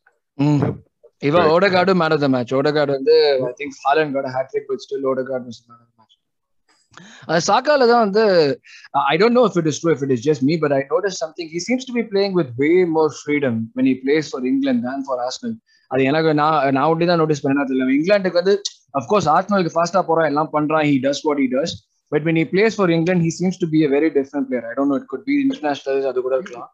இவன் 1.22 1.40
Right. 1.40 1.54
Odegaard 1.54 1.92
man 2.00 2.12
of 2.14 2.22
the 2.22 2.28
match 2.34 2.52
Odegaard 2.58 2.92
வந்து 2.96 3.14
I 3.46 3.52
think 3.58 3.74
Haaland 3.82 4.12
got 4.16 4.28
hat trick 4.36 4.68
but 4.70 4.82
still 4.84 5.02
Odegaard 5.10 5.44
was 5.48 5.58
man 5.64 5.80
of 5.82 5.90
match 5.98 6.16
சாக்கால 7.48 7.86
தான் 7.90 8.02
வந்து 8.04 8.22
I 9.10 9.16
don't 9.22 9.36
know 9.38 9.42
if 9.48 9.58
it 9.60 9.68
is 9.72 9.80
true 9.82 9.90
if 9.94 10.04
it 10.06 10.14
is 10.16 10.24
just 10.28 10.44
me 10.50 10.54
but 10.62 10.74
I 10.78 10.80
notice 10.92 11.18
something 11.24 11.50
he 11.54 11.60
seems 11.66 11.86
to 11.88 11.94
be 11.98 12.04
playing 12.12 12.36
with 12.40 12.52
way 12.62 12.70
more 12.96 13.12
freedom 13.20 13.58
when 13.78 13.88
he 13.90 13.96
plays 14.04 14.30
for 14.32 14.46
England 14.52 14.86
than 14.88 15.04
for 15.08 15.20
Arsenal 15.26 15.54
அது 15.90 16.02
எனக்கு 16.10 16.32
நான் 16.42 16.58
நான் 16.78 16.88
ஒண்டி 16.94 17.08
தான் 17.10 17.20
notice 17.22 17.44
பண்ணேன் 17.46 17.68
தெரியல 17.70 17.90
இங்கிலாந்துக்கு 17.98 18.40
வந்து 18.42 18.54
அஃப்கோர்ஸ் 18.94 19.28
ஆர்சனலுக்கு 19.34 19.74
ஃபாஸ்டா 19.76 20.00
போறான் 20.08 20.28
எல்லாம் 20.30 20.50
பண்றான் 20.56 20.84
he 20.90 20.96
does 21.06 21.22
what 21.26 21.40
he 21.44 21.48
does 21.56 21.74
but 22.12 22.24
when 22.28 22.38
he 22.40 22.46
plays 22.54 22.76
for 22.78 22.92
England 22.96 23.26
he 23.28 23.32
seems 23.38 23.60
to 23.62 23.68
be 23.74 23.80
a 23.86 23.90
very 23.96 24.10
different 24.18 24.48
player 24.50 24.66
I 24.70 24.74
don't 24.78 24.92
know 24.92 24.98
it 25.00 25.10
could 25.12 25.26
be 25.30 25.36
international 25.44 26.08
அது 26.12 26.22
கூட 26.26 26.36
இருக்கலாம் 26.40 26.70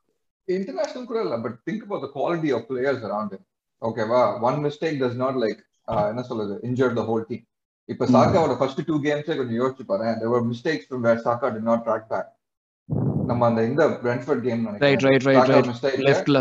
international 0.49 1.05
கூட 1.11 1.19
இல்ல 1.27 1.37
but 1.45 1.57
think 1.67 1.85
about 1.87 2.03
the 2.07 2.13
quality 2.17 2.51
of 2.57 2.63
players 2.73 3.01
around 3.09 3.31
him 3.37 3.43
ஓகேவா 3.83 4.21
one 4.49 4.59
mistake 4.67 4.99
does 5.05 5.17
not 5.25 5.35
like 5.45 5.61
என்ன 6.11 6.23
சொல்றது 6.31 6.55
injure 6.69 6.93
the 7.01 7.07
whole 7.09 7.25
team 7.31 7.43
இப்ப 7.89 8.07
சாக்காவோட 8.15 8.55
ஃபர்ஸ்ட் 8.61 8.81
டூ 8.89 8.95
கேம்ஸே 9.07 9.35
கொஞ்சம் 9.41 9.59
யோசிச்சு 9.63 9.85
பாரு 9.91 10.07
there 10.21 10.31
were 10.35 10.43
mistakes 10.53 10.85
from 10.91 11.03
where 11.07 11.19
Saka 11.27 11.51
did 11.57 11.67
not 11.71 11.81
track 11.89 12.05
back 12.15 12.27
நம்ம 13.31 13.43
அந்த 13.51 13.61
இந்த 13.71 13.85
Brentford 14.03 14.41
game 14.47 14.65
right 14.85 15.05
right 15.07 15.25
right 15.29 15.51
right 15.53 15.71
mistake 15.73 16.03
லெஃப்ட்ல 16.09 16.41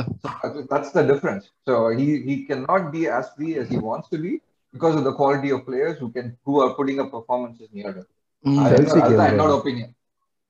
that's 0.72 0.92
the 0.98 1.04
difference 1.12 1.46
so 1.68 1.76
he 2.00 2.08
he 2.28 2.36
cannot 2.50 2.84
be 2.96 3.04
as 3.20 3.28
free 3.38 3.54
as 3.62 3.68
he 3.74 3.80
wants 3.90 4.10
to 4.14 4.20
be 4.26 4.34
because 4.75 4.97
of 4.97 5.05
the 5.05 5.15
quality 5.15 5.51
of 5.51 5.61
players 5.65 5.95
who 6.01 6.09
can 6.11 6.27
who 6.47 6.55
are 6.63 6.71
putting 6.75 6.99
up 7.03 7.11
performances 7.11 7.69
near 7.73 7.91
him 7.91 8.07
அது- 8.45 8.73
Chelsea 8.73 8.95
game, 8.95 9.07
அதுதான் 9.07 9.27
bro. 9.27 9.33
என்னோட 9.33 9.53
opinion 9.59 9.93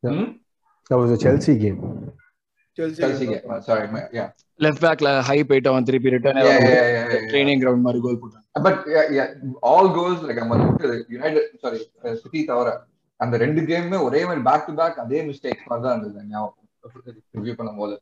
Yeah. 0.02 0.18
That 0.90 0.98
was 0.98 1.10
a 1.10 1.20
Chelsea 1.24 1.54
game. 1.56 1.78
Chelsea 2.78 3.26
game 3.26 3.42
sorry 3.66 3.82
yeah 4.18 4.28
left 4.60 4.82
பேக்ல 4.84 5.10
high 5.28 5.36
போயிட்டு 5.48 5.68
அவன் 5.70 5.86
திருப்பி 5.88 6.12
return 6.14 6.38
yeah 6.40 6.56
yeah 6.56 6.70
yeah, 6.70 6.88
yeah, 6.94 7.04
yeah. 7.12 7.26
Training 7.30 7.60
ground 7.62 7.84
மாதிரி 7.86 8.00
கோல் 8.06 8.18
போட்டான் 8.22 8.64
but 8.66 8.80
all 9.70 9.90
goals 9.98 10.22
like 10.26 10.40
நம்ம 10.42 10.56
யுனைடெட் 11.14 11.50
சாரி 11.64 11.78
சிட்டி 12.22 12.40
தவிர 12.50 12.70
அந்த 13.20 13.36
ரெண்டு 13.44 13.62
கேமுமே 13.70 13.98
ஒரே 14.08 14.20
மாதிரி 14.24 14.42
பேக் 14.48 14.66
டு 14.68 14.74
பேக் 14.80 14.98
அதே 15.04 15.20
மிஸ்டேக் 15.28 15.62
மாதிரி 15.68 15.84
தான் 15.86 15.94
இருந்தது 15.96 16.26
ஞாபகம் 16.32 16.56
ரிவ்யூ 17.36 17.54
பண்ணும்போது 17.60 17.96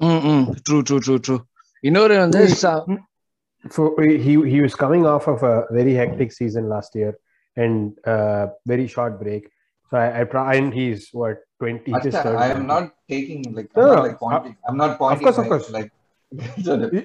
ம் 0.00 0.22
ம் 0.32 0.44
ட்ரூ 0.66 0.78
ட்ரூ 0.88 0.98
ட்ரூ 1.06 1.16
ட்ரூ 1.26 1.36
இன்னொரு 1.84 2.16
வந்து 2.24 2.42
சா- 3.64 3.70
For, 3.76 3.86
he 4.26 4.32
he 4.52 4.58
was 4.64 4.74
coming 4.82 5.04
off 5.12 5.24
of 5.34 5.40
a 5.52 5.54
very 5.78 5.94
hectic 6.00 6.30
season 6.40 6.64
last 6.74 6.90
year 7.00 7.12
and 7.56 7.76
uh, 8.14 8.44
very 8.72 8.86
short 8.94 9.14
break. 9.22 9.44
So 9.90 9.96
I, 10.04 10.20
I 10.20 10.24
try 10.34 10.50
and 10.60 10.70
he's 10.78 11.02
what 11.20 11.38
twenty. 11.62 11.90
he 11.94 12.00
just 12.06 12.18
turned 12.24 12.40
I 12.44 12.48
am 12.56 12.62
20. 12.66 12.72
not 12.74 12.84
taking 13.14 13.40
like 13.58 13.68
No, 13.76 13.82
I'm 13.82 13.88
not 13.88 13.96
no, 13.96 14.02
like 14.08 14.18
pointing 14.24 14.54
I'm 14.68 14.78
not 14.82 14.92
pointing 15.02 15.26
course, 15.26 15.38
of 15.42 15.46
like, 15.46 15.52
course. 15.54 15.68
like 15.78 15.90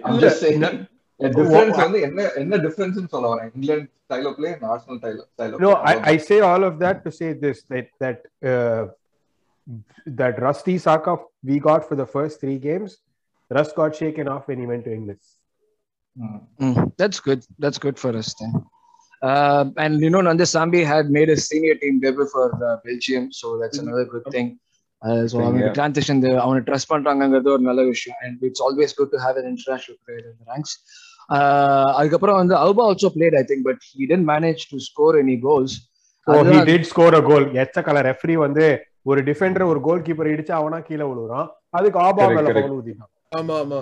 I'm 0.05 0.15
இல்ல, 0.15 0.21
just 0.25 0.39
saying 0.45 0.59
no, 0.65 0.69
a 1.27 1.29
difference 1.37 1.75
wha- 1.77 1.83
வந்து 1.85 1.99
என்ன 2.07 2.27
என்ன 2.43 2.59
difference 2.65 3.11
சொல்ல 3.15 3.27
வரேன் 3.33 3.51
England 3.55 3.87
style 4.07 4.27
of 4.31 4.37
play 4.39 4.49
and 4.55 4.67
Arsenal 4.73 4.99
style 5.03 5.19
style 5.35 5.53
of 5.55 5.63
No, 5.67 5.71
I, 5.91 5.95
I 6.13 6.17
say 6.29 6.39
all 6.49 6.63
of 6.69 6.75
that 6.83 6.97
to 7.05 7.11
say 7.19 7.29
this 7.45 7.59
that 7.73 7.87
that 8.03 8.19
uh, 8.53 8.83
that 10.21 10.35
Rusty 10.47 10.75
Saka 10.87 11.13
we 11.51 11.57
got 11.69 11.81
for 11.89 11.95
the 12.01 12.07
first 12.15 12.35
three 12.41 12.57
games, 12.69 12.91
Rust 13.57 13.73
got 13.81 13.95
shaken 14.01 14.27
off 14.33 14.43
when 14.51 14.59
he 14.63 14.67
went 14.73 14.85
to 14.89 14.93
England. 14.99 15.21
Mm. 16.18 16.38
Mm, 16.60 16.92
that's 16.96 17.20
good. 17.20 17.40
That's 17.58 17.78
good 17.78 17.98
for 17.98 18.12
us 18.16 18.30
then. 18.40 18.52
Uh, 19.22 19.64
and 19.76 20.00
you 20.00 20.10
know, 20.10 20.20
Nanda 20.20 20.44
Sambi 20.44 20.80
had 20.84 21.10
made 21.10 21.28
a 21.28 21.36
senior 21.38 21.74
team 21.74 22.00
debut 22.00 22.26
for 22.26 22.46
uh, 22.68 22.76
Belgium, 22.84 23.24
so 23.32 23.58
that's 23.60 23.78
another 23.78 24.04
good 24.04 24.26
thing. 24.34 24.48
Uh, 25.02 25.22
so 25.32 25.38
yeah. 25.56 25.72
transition 25.78 26.16
அவனை 26.44 26.60
trust 26.68 26.90
பண்றாங்கிறது 26.92 27.48
ஒரு 27.54 27.62
நல்ல 27.68 27.82
விஷயம் 27.92 28.18
and 28.24 28.34
it's 28.48 28.62
always 28.66 28.92
good 29.00 29.10
to 29.14 29.18
have 29.26 29.36
an 29.42 29.46
international 29.52 29.96
player 30.04 30.24
in 30.30 30.34
the 30.40 30.46
ranks. 30.52 30.72
Uh, 31.36 31.86
அதுக்கப்புறம் 31.98 32.38
வந்து 32.40 32.54
alpha 32.62 32.84
also 32.90 33.10
played 33.16 33.36
I 33.42 33.46
think 33.50 33.62
but 33.70 33.78
he 33.92 34.02
didn't 34.10 34.28
manage 34.34 34.62
to 34.72 34.78
score 34.88 35.14
any 35.24 35.36
goals. 35.48 35.74
Oh 36.26 36.38
he 36.48 36.56
did 36.70 36.88
score 36.92 37.16
a 37.18 37.22
goal 37.28 37.46
எச்சக்கல 37.62 37.98
referee 38.08 38.34
வந்து 38.46 38.64
ஒரு 39.10 39.20
Defender 39.28 39.70
ஒரு 39.72 39.80
goal 39.86 40.02
keeper 40.06 40.32
இடிச்சு 40.32 40.52
அவனா 40.58 40.78
கீழே 40.88 41.04
விழுறான் 41.10 41.46
அதுக்கு 41.78 41.98
ஆபா 42.08 42.24
மேல 42.34 42.64
ஊத்திட்டான் 42.78 43.12
ஆமா 43.38 43.56
ஆமா 43.64 43.80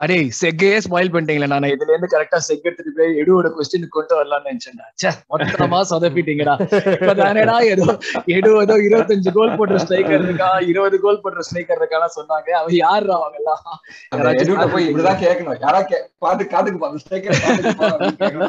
அடே 0.00 0.16
செக்கையே 0.40 0.76
ஸ்பாயில் 0.88 1.12
பண்ணிட்டீங்களா 1.12 1.46
நான். 1.46 1.62
இதுல 1.62 1.88
இருந்து 1.88 2.08
கரெக்டா 2.10 2.36
செக் 2.36 2.64
எடுத்துட்டு 2.64 2.92
போய் 2.96 3.20
எடுவோட 3.20 3.48
கொஸ்டின் 3.48 3.86
கொண்டு 3.88 4.14
வரலாம்னு 4.18 4.50
நினைச்சேன் 4.50 4.78
ச்சே 5.00 5.10
மொத்தமா 5.30 5.80
சொதப்பிட்டீங்கடா. 5.90 6.54
இப்ப 6.92 7.14
தானேடா 7.14 7.56
ஏதோ 7.72 7.86
எடு 8.26 8.50
ஏதோ 8.60 8.76
இருபத்தஞ்சு 8.88 9.32
கோல் 9.32 9.56
போடுற 9.58 9.78
ஸ்ட்ரைக்கர் 9.84 10.22
இருக்கா 10.22 10.58
இருபது 10.58 11.00
கோல் 11.00 11.20
போடுற 11.24 11.40
ஸ்ட்ரைக்கர் 11.48 11.80
இருக்கான்னு 11.80 12.14
சொன்னாங்க. 12.18 12.50
அவன் 12.60 12.74
யாரு 12.74 13.12
அவங்க 13.12 13.36
எல்லாம் 13.36 14.70
போய் 14.72 14.94
இப்படிதான் 14.94 15.22
கேட்கணும். 15.24 15.56
யாரா 15.60 15.80
பாத்து 16.18 16.44
காத்துக்கு 16.44 16.78
பா, 16.78 16.88
அந்த 16.88 17.02
ஸ்ட்ரைக்கர் 17.04 17.36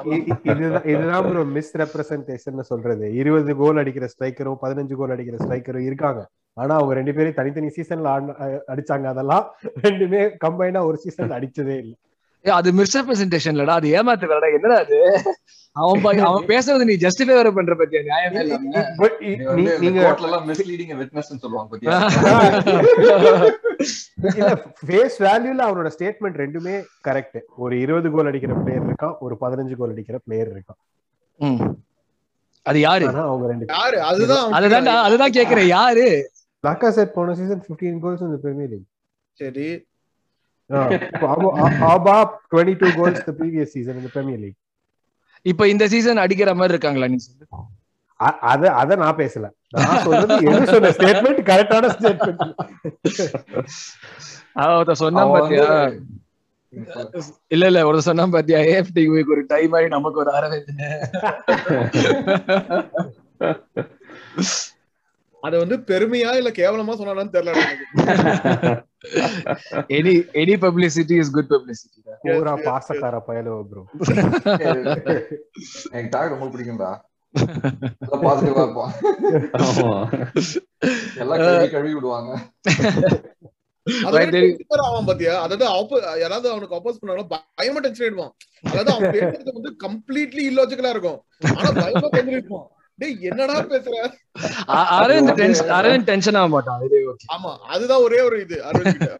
இ- 0.09 0.25
இ- 0.29 0.55
இதுதான் 0.55 0.83
இதுதான் 0.83 1.31
ப்ரோ 1.31 1.43
மிஸ் 1.43 1.77
ரெப்ரசன்டேஷன் 1.77 2.59
சொல்றது. 2.61 3.13
இருபது 3.13 3.55
கோல் 3.55 3.77
அடிக்கிற 3.77 4.09
ஸ்ட்ரைக்கரும் 4.13 4.57
பதினஞ்சு 4.61 4.93
கோல் 4.93 5.09
அடிக்கிற 5.09 5.37
ஸ்ட்ரைக்கரும் 5.45 5.85
இருக்காங்க. 5.85 6.21
ஆனா 6.57 6.75
அவங்க 6.75 6.93
ரெண்டு 6.93 7.13
பேரும் 7.13 7.33
தனித்தனி 7.33 7.67
சீசன்ல 7.69 8.09
அடிச்சாங்க. 8.69 9.05
அதெல்லாம் 9.05 9.45
ரெண்டுமே 9.81 10.21
கம்பைனா 10.45 10.85
ஒரு 10.85 10.97
சீசன் 10.97 11.31
அடிச்சதே 11.31 11.75
இல்ல. 11.77 11.93
அது 12.45 12.73
மிஸ் 12.73 12.97
ரெப்ரசன்டேஷன்லடா 12.97 13.73
அது 13.73 13.87
ஏமாத்து 13.91 14.27
வேறடா 14.29 14.49
என்னடா 14.53 14.77
அது? 14.77 14.97
அவன் 15.75 16.03
பா- 16.03 16.23
அவன் 16.23 16.45
பேசுறது 16.51 16.83
நீ 16.83 16.93
ஜஸ்டிஃபை 16.97 17.33
வேற 17.33 17.51
பண்ற 17.51 17.73
பத்தியா? 17.73 18.01
நியாயமே 18.07 18.39
இல்லாம 18.39 18.83
But 18.97 19.13
இ- 19.21 19.35
நீ- 19.57 19.79
நீங்க 19.79 19.99
எல்லாம் 20.19 20.47
மிஸ்லீடிங் 20.49 20.93
விட்னஸ் 21.01 21.31
சொல்லுவாங்க 21.35 21.69
பத்தியா? 21.71 21.97
இல்ல 24.31 24.47
ஃபேஸ் 24.87 25.17
வேல்யூல 25.19 25.61
அவனோட 25.67 25.91
ஸ்டேட்மெண்ட் 25.97 26.39
ரெண்டுமே 26.39 26.75
கரெக்ட் 27.07 27.37
ஒரு 27.57 27.79
இருபது 27.79 28.11
கோல் 28.11 28.25
அடிக்கிற 28.25 28.53
பிளேயர் 28.55 28.87
இருக்கான். 28.87 29.15
ஒரு 29.19 29.37
பதினஞ்சு 29.41 29.75
கோல் 29.75 29.91
அடிக்கிற 29.91 30.19
பிளேயர் 30.25 30.51
இருக்கான். 30.53 30.79
ம். 31.39 31.61
அது 32.65 32.79
யாரு? 32.79 33.05
அவங்க 33.23 33.47
ரெண்டு 33.47 33.65
யாரு? 33.69 34.01
அதுதான் 34.01 34.43
அவன் 34.43 34.57
அதுதான்டா 34.57 34.95
அதுதான் 35.01 35.31
கேக்குறேன். 35.31 35.69
யாரு? 35.69 36.07
லாக்கா 36.63 36.89
செட் 36.95 37.15
போன 37.15 37.35
சீசன் 37.37 37.61
15 37.65 38.01
கோல்ஸ் 38.03 38.23
இந்த 38.25 38.37
பிரீமியர் 38.43 38.71
லீக் 38.73 38.87
சரி 39.37 39.67
Auba 41.89 42.15
22 42.53 42.91
goals 42.97 43.21
the 43.27 43.33
previous 43.39 43.73
season 43.75 43.99
இந்த 44.01 44.11
பிரீமியர் 44.15 44.41
லீக் 44.43 44.57
இப்ப 45.45 45.67
இந்த 45.69 45.83
சீசன் 45.93 46.23
அடிக்கிற 46.23 46.51
மாதிரி 46.55 46.75
இருக்காங்களா 46.75 47.07
நீ 47.11 47.19
சொல்லு? 47.21 47.45
அத 48.49 48.63
அத 48.79 48.95
நான் 49.01 49.17
பேசல. 49.19 49.45
நான் 49.77 50.01
சொல்றது 50.05 50.35
எது 50.47 50.63
சொன்ன 50.71 50.89
ஸ்டேட்மெண்ட் 50.95 51.41
கரெக்டான 51.49 51.89
ஸ்டேட்மெண்ட் 51.93 52.41
அவன் 54.63 54.99
சொன்னா 55.01 55.23
பாத்தியா 55.33 55.67
இல்ல 57.51 57.63
இல்ல 57.69 57.79
ஒரு 57.89 57.99
சொன்னா 58.07 58.25
பாத்தியா 58.33 58.59
ஏஎஃப்டி 58.69 59.03
ஒரு 59.29 59.43
டை 59.51 59.63
மாதிரி 59.73 59.89
நமக்கு 59.95 60.21
ஒரு 60.23 60.31
அரவிந்த் 60.39 60.73
அத 65.43 65.53
வந்து 65.61 65.75
பெருமையா 65.89 66.31
இல்ல 66.39 66.49
கேவலமா 66.59 66.93
சொன்னானு 66.99 67.35
தெரியல 67.35 67.53
எனக்கு. 67.63 67.85
Any 69.97 70.13
any 70.41 70.55
publicity 70.65 71.15
is 71.23 71.33
good 71.35 71.51
publicity 71.53 71.99
பூரா 72.23 72.53
பாசக்கார 72.67 73.19
பயலோ 73.27 73.53
ப்ரோ 73.69 73.83
எனக்கு 75.91 76.09
டாக் 76.15 76.33
ரொம்ப 76.35 76.49
பிடிக்கும்டா. 76.53 76.91
பாசிட்டிவா 78.25 78.61
இருப்பான். 78.65 78.93
எல்லாம் 81.23 81.41
கழுவி 81.45 81.67
கழுவி 81.75 81.93
விடுவாங்க. 81.97 82.31
ஆவான் 84.07 85.07
பாத்தியா? 85.09 85.33
அதாவது 85.45 85.65
யாராவது 86.23 86.47
அவனுக்கு 86.53 86.77
அப்போஸ் 86.77 86.99
பண்ணாலும் 87.01 87.31
பயமா 87.33 87.79
டென்ஷன் 87.85 88.05
ஆயிடுவான். 88.05 88.33
அதாவது 88.63 88.91
அவன் 88.93 89.13
பேசுறது 89.15 89.57
வந்து 89.57 89.71
கம்ப்ளீட்லி 89.85 90.43
இல்லாஜிக்கலா 90.51 90.93
இருக்கும். 90.95 91.19
ஆனா 91.57 91.69
பயமா 91.81 92.09
தெரிஞ்சிருப்பான் 92.17 92.67
டேய் 92.67 92.78
என்னடா 92.99 93.61
பேசுற? 93.61 94.11
அரவிந்த் 94.75 95.33
டென்ஷன் 95.33 95.69
அரவிந்த் 95.69 96.03
டென்ஷன் 96.03 96.35
ஆக 96.35 96.47
மாட்டான். 96.47 96.81
ஆமா 97.33 97.57
அதுதான் 97.57 98.01
ஒரே 98.01 98.21
ஒரு 98.21 98.41
இது 98.41 98.63
அரவிந்த் 98.63 99.17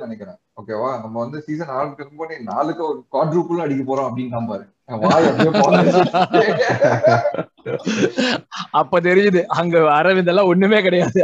நினைக்கிறேன். 0.00 0.38
ஓகேவா 0.60 1.00
நம்ம 1.00 1.20
வந்து 1.20 1.42
சீசன் 1.42 1.68
ஆரம்பிக்கும் 1.68 2.16
போது 2.16 2.42
நாளுக்கு 2.42 2.88
ஒரு 2.88 3.04
குவாட்ரூப்புள் 3.12 3.60
அடிக்க 3.60 3.82
போறோம் 3.84 4.10
அப்படின்னு 4.10 4.36
நம்பாரு 4.38 4.73
அப்ப 8.80 8.98
தெரியுது 9.06 9.40
அங்க 9.60 9.74
அரவிந்த் 9.98 10.30
எல்லாம் 10.32 10.50
ஒண்ணுமே 10.52 10.78
கிடையாது. 10.86 11.20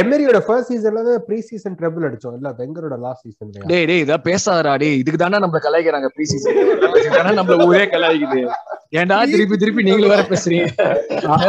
எமரியோட 0.00 0.38
ஃபர்ஸ்ட் 0.46 0.70
சீசன்ல 0.72 1.16
ப்ரீ 1.26 1.38
சீசன் 1.48 1.76
ட்ரபிள் 1.80 2.06
அடிச்சோம். 2.08 2.36
இல்ல 2.38 2.48
வெங்கரோட 2.60 2.96
லாஸ்ட் 3.04 3.24
சீசன் 3.26 3.52
டேய் 3.72 3.86
டேய் 3.90 4.02
இதான் 4.04 4.24
பேசாதடா 4.30 4.72
டேய் 4.84 4.98
இதுக்கு 5.02 5.22
தானே 5.24 5.42
நம்மள 5.44 5.62
கலாய்க்கிறாங்க 5.66 6.10
ப்ரீ 6.16 6.26
சீசன் 6.32 6.58
தானே 7.18 7.36
நம்மள 7.40 7.68
ஊரே 7.68 7.84
கலாய்க்குது. 7.94 8.40
ஏன்டா 9.00 9.20
திருப்பி 9.34 9.56
திருப்பி 9.60 9.86
நீங்களும் 9.88 10.14
வேற 10.14 10.24
பேசுறீங்க? 10.32 10.66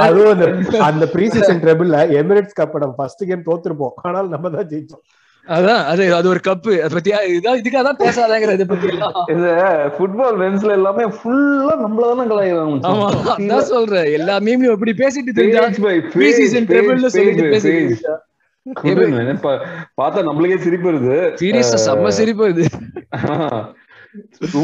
அதுவும் 0.06 0.34
அந்த 0.36 0.46
அந்த 0.92 1.04
ப்ரீ 1.16 1.26
சீசன் 1.36 1.64
ட்ரபிள்ல 1.66 1.98
எமிரேட்ஸ் 2.22 2.60
கப் 2.62 2.80
நம்ம 2.84 2.96
ஃபர்ஸ்ட் 3.02 3.28
கேம் 3.32 3.50
தோத்துருப்போம். 3.50 3.96
ஆனால் 4.08 4.28
நம்ம 4.36 4.52
தான் 4.58 4.70
ஜெயிச்சோம். 4.74 5.04
அதான் 5.48 5.82
அது 5.92 6.04
அது 6.18 6.28
ஒரு 6.34 6.42
கப்பு 6.46 6.74
அது 6.84 6.96
பத்தியா 6.96 7.18
இதான் 7.32 7.58
இதுக்காக 7.62 7.84
தான் 7.88 8.00
பேசாதங்கிற 8.02 8.52
இதை 8.58 8.66
பத்தி. 8.66 8.90
இது 9.34 9.50
ஃபுட்பால் 9.96 10.38
வென்ஸ்ல 10.42 10.78
எல்லாமே 10.80 11.06
ஃபுல்லா 11.18 11.74
நம்மளதான 11.84 12.20
ஆமா 12.20 12.28
கலாய்க்கிறாங்க 12.30 13.34
அதான் 13.36 13.68
சொல்றேன். 13.74 14.08
எல்லா 14.20 14.36
மீமையும் 14.48 14.76
எப்படி 14.76 14.94
பேசிட்டு 15.02 15.38
தெரிஞ்சா 15.40 15.64
ப்ரீ 16.16 16.30
சீசன் 16.40 16.70
ட்ரிபிள்னு 16.72 17.14
சொல்லிட்டு. 17.18 17.50
பேசிட்டு 17.56 18.14
பார்த்தா 20.00 20.20
நம்மளுக்கே 20.28 20.60
சிரிப்பு 20.66 20.88
வருது. 20.90 21.18
சீரியஸா 21.42 21.80
செம்ம 21.88 22.14
சிரிப்பு 22.20 22.44
too 24.54 24.62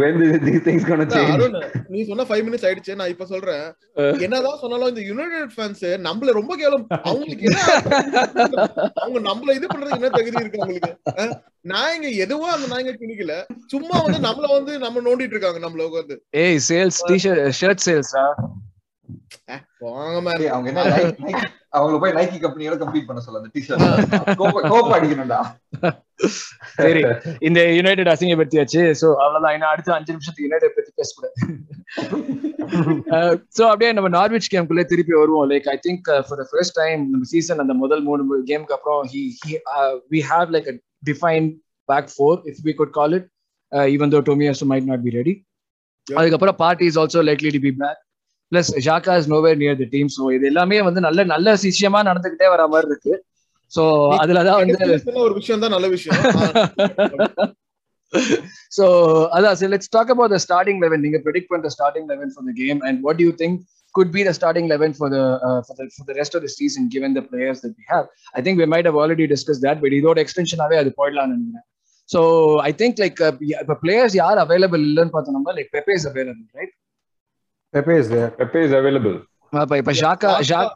when 0.00 0.14
these 0.44 0.62
things 0.66 0.84
gonna 0.84 1.06
change. 1.06 1.32
Arun 1.32 1.56
நீ 1.88 2.04
சொன்ன 2.04 2.26
ஃபைவ் 2.28 2.44
மினிட்ஸ் 2.46 2.66
ஆயிடுச்சு. 2.68 2.94
நான் 2.94 3.08
இப்ப 3.08 3.26
சொல்றேன். 3.26 3.64
என்னதான் 4.20 4.58
சொன்னாலும் 4.58 4.88
இந்த 4.88 5.00
யுனைடெட் 5.00 5.54
ஃபேன்ஸ் 5.56 5.84
நம்மள 6.06 6.32
ரொம்ப 6.32 6.56
கேவலம். 6.56 6.86
அவங்களுக்கு 7.02 7.46
என்ன 7.48 7.60
அவங்க 9.02 9.18
நம்மள 9.30 9.54
இது 9.54 9.66
பண்றதுக்கு 9.66 10.00
என்ன 10.00 10.08
தகுதி 10.08 10.40
இருக்கு 10.40 10.62
அவங்களுக்கு? 10.62 10.92
எதுவும் 12.24 12.50
அந்த 12.50 12.66
நாயங்க 12.66 12.92
கிணிக்கல 12.92 13.34
சும்மா 13.66 13.96
வந்து 14.00 14.18
நம்மள 14.28 14.46
வந்து 14.52 14.78
நம்ம 14.78 15.00
நோண்டிட்டு 15.00 15.36
இருக்காங்க 15.36 15.60
நம்மள 15.66 15.86
உட்காந்து 15.88 16.16
ஏய் 16.44 16.60
சேல்ஸ் 16.68 17.00
டி-ஷர்ட் 17.08 17.42
ஷர்ட் 17.60 17.84
சேல்ஸா 17.86 18.24
வாங்க 19.84 20.32
டேய், 20.40 20.52
அவங்க 20.54 20.68
என்ன 20.72 20.82
அவங்கள 21.76 21.96
போய் 22.02 22.14
நைக்கி 22.16 22.36
கம்பெனியோட 22.42 22.76
கம்பீட் 22.82 23.08
பண்ண 23.08 23.20
சொல்ல 23.24 23.40
அந்த 23.40 23.50
டிஷர்ட் 23.56 24.36
கோப்பை 24.40 24.60
கோப்பை 24.72 24.92
அடிக்கணும்டா 24.96 25.40
சரி 26.78 27.02
இந்த 27.48 27.60
யுனைடெட் 27.78 28.10
அசிங்கப்படுத்தியாச்சு. 28.12 28.80
சோ 29.00 29.08
அவ்வளவுதான். 29.24 29.54
இன்னும் 29.56 29.72
அடுத்த 29.72 29.94
அஞ்சு 29.96 30.14
நிமிஷத்துக்கு 30.14 30.46
யுனைடெட் 30.48 30.76
பத்தி 30.78 30.92
பேசக்கூடாது. 31.00 31.34
சோ 33.56 33.62
அப்படியே 33.70 33.90
நம்ம 33.98 34.10
நார்விச் 34.16 34.50
கேம்குள்ளே 34.54 34.84
திருப்பி 34.92 35.14
வருவோம். 35.20 35.46
Like 35.52 35.68
I 35.74 35.76
think 35.86 36.08
for 36.28 36.40
the 36.42 36.46
first 36.50 36.76
time 36.80 37.02
நம்ம 37.12 37.28
சீசன் 37.34 37.62
அந்த 37.64 37.76
முதல் 37.82 38.02
மூணு 38.08 38.40
கேமுக்கு 38.50 38.76
அப்புறம் 38.78 39.02
he 39.14 39.22
we 40.14 40.22
have 40.32 40.48
like 40.56 40.68
a 40.72 40.76
define 41.10 41.46
back 41.88 42.10
four 42.16 42.38
if 42.52 42.62
we 42.68 42.74
could 42.80 42.94
call 42.98 43.16
it 43.20 43.28
even 43.94 44.14
though 44.16 44.22
Tomiyasu 44.30 44.64
might 44.72 44.90
not 44.92 45.06
be 45.06 45.14
ready 45.20 45.34
அதுக்கப்புறம் 46.06 46.58
Partey 46.64 46.86
is 46.90 47.00
also 47.02 47.22
likely 47.30 47.52
to 47.56 47.62
be 47.66 47.72
back 47.80 48.00
plus 48.52 48.70
Xhaka 48.86 49.14
is 49.20 49.30
nowhere 49.34 49.58
near 49.62 49.78
the 49.82 49.86
team 49.94 50.10
so 50.16 50.24
இது 50.36 50.46
எல்லாமே 50.52 50.78
வந்து 50.88 51.00
நல்ல 51.08 51.24
நல்ல 51.34 51.56
விஷயமா 51.68 52.02
நடந்துகிட்டே 52.10 52.48
வர 52.54 52.66
மாதிரி 52.74 52.90
இருக்கு 52.92 53.14
ஸோ 53.72 53.82
அதுலதான் 54.22 54.60
வந்து 54.62 55.24
ஒரு 55.26 55.34
விஷயம் 55.40 55.64
தான் 55.64 55.74
நல்ல 55.76 55.88
விஷயம் 55.96 57.56
so 58.76 58.84
அதான் 59.36 59.56
so 59.60 59.66
let's 59.72 59.88
talk 59.96 60.08
about 60.14 60.30
the 60.34 60.38
starting 60.44 60.76
11 60.82 61.02
நீங்க 61.04 61.18
predict 61.24 61.48
பண்ற 61.52 61.68
starting 61.74 62.04
11 62.06 62.30
for 62.36 62.42
the 62.46 62.54
game 62.60 62.78
and 62.88 62.96
what 63.06 63.16
do 63.18 63.24
you 63.28 63.34
think 63.40 63.54
could 63.94 64.10
be 64.16 64.22
the 64.28 64.32
starting 64.38 64.66
11 64.68 64.94
for 65.00 65.08
the 65.14 65.24
uh, 65.46 65.60
for 65.66 65.74
the 65.78 65.84
for 65.96 66.04
the 66.10 66.14
rest 66.20 66.32
of 66.36 66.40
the 66.46 66.50
season 66.54 66.82
given 66.94 67.10
the 67.18 67.24
players 67.30 67.58
that 67.64 67.74
we 67.80 67.84
have 67.92 68.06
i 68.38 68.42
think 68.44 68.56
we 68.62 68.68
might 68.74 68.86
have 68.90 68.98
already 69.02 69.26
discussed 69.34 69.62
that 69.66 69.76
but 69.82 69.92
இதோட 69.98 70.18
extension 70.26 70.60
ஆவே 70.66 70.78
அது 70.82 70.92
போயிடலாம்னு 71.00 71.36
நினைக்கிறேன் 71.36 71.66
so 72.08 72.20
i 72.68 72.72
think 72.80 72.94
like 73.04 73.20
uh, 73.28 73.34
yeah, 73.50 73.60
இப்ப 73.64 73.78
players 73.84 74.14
யார் 74.22 74.40
available 74.46 74.82
இல்லன்னு 74.90 75.14
பார்த்தோம்னா 75.16 75.56
like 75.60 75.70
pepe 75.76 75.94
is 75.98 76.06
available 76.12 76.46
right 76.60 76.72
Pepe 77.74 77.96
is 78.02 78.10
there 78.12 78.30
Pepe 78.38 78.60
is 78.66 78.74
available. 78.80 79.16
அப்ப 79.52 79.76
இப்ப 79.80 79.92
Xhaka 80.00 80.30
shock 80.48 80.72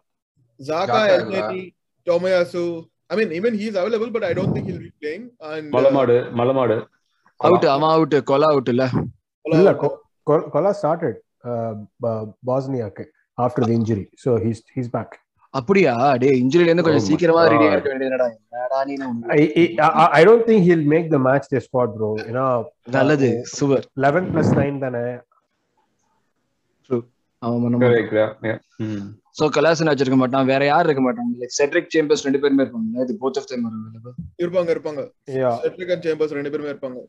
ஜாகா 0.60 0.98
Xhaka 1.00 1.14
எல்ஜேடி 1.16 1.62
Tomiyasu 2.06 2.62
I 3.10 3.16
mean 3.18 3.32
even 3.38 3.56
he 3.60 3.66
is 3.70 3.78
available 3.82 4.12
but 4.14 4.26
I 4.28 4.32
don't 4.38 4.54
think 4.56 4.68
he'll 4.70 4.82
be 4.84 4.90
playing 5.00 5.24
and 5.50 5.66
மலமாடு 5.76 6.16
மலமாடு 6.40 6.76
out 7.40 7.66
அவன் 7.74 7.92
out 7.96 8.16
Kola 8.30 8.48
out 8.54 8.70
இல்ல 8.74 8.84
இல்ல 9.44 9.72
Kola 10.54 10.72
started 10.80 11.18
பாஸ்னியாக்கு 12.48 13.04
after 13.38 13.66
the 13.70 13.76
injury 13.80 14.06
so 14.24 14.32
he's 14.44 14.62
he's 14.76 14.90
back 14.96 15.14
அப்படியா 15.54 15.92
டேய் 16.20 16.38
இன்ஜுரில 16.42 16.70
இருந்து 16.70 16.84
கொஞ்சம் 16.84 17.02
Oh 17.02 17.08
சீக்கிரமா 17.08 17.40
ready. 17.52 17.66
ஆக 17.70 17.88
வேண்டியதுடா. 17.90 18.26
என்னடா 18.36 18.78
நீ 18.84 18.94
I, 19.34 19.42
I, 19.80 20.06
I 20.12 20.24
don't 20.24 20.44
think 20.48 20.60
he'll 20.66 20.86
make 20.94 21.06
the 21.10 21.20
match 21.26 21.46
day 21.52 21.60
squad, 21.66 21.90
bro. 21.96 22.08
ஏன்னா 22.28 22.44
நல்லது 22.96 23.28
சூப்பர் 23.56 23.84
11 24.00 24.30
plus 24.32 24.48
9 24.56 24.80
தானே. 24.84 25.04
அவன் 27.42 27.62
பண்ண 27.64 27.76
மாட்டான். 27.78 28.60
சோ 29.38 29.44
கலாசன் 29.56 29.90
வச்சிருக்க 29.90 30.18
மாட்டான் 30.20 30.48
வேற 30.50 30.62
யார் 30.66 30.86
இருக்க 30.86 31.02
மாட்டாங்க 31.04 31.40
லைக் 31.40 31.56
செட்ரிக் 31.58 31.90
சேம்பர்ஸ் 31.94 32.24
ரெண்டு 32.26 32.40
பேருமே 32.42 32.64
இருப்பாங்க 32.64 33.04
இது 33.06 33.14
போத் 33.22 33.38
ஆஃப் 33.40 33.48
டைம் 33.50 33.66
அவைலபிள் 33.68 34.14
இருப்பாங்க 34.44 34.70
இருப்பாங்க 34.76 35.02
Yeah. 35.36 35.56
செட்ரிக் 35.64 35.92
அண்ட் 35.94 36.06
சேம்பர்ஸ் 36.08 36.38
ரெண்டு 36.38 36.52
பேருமே 36.54 36.72
இருப்பாங்க. 36.72 37.00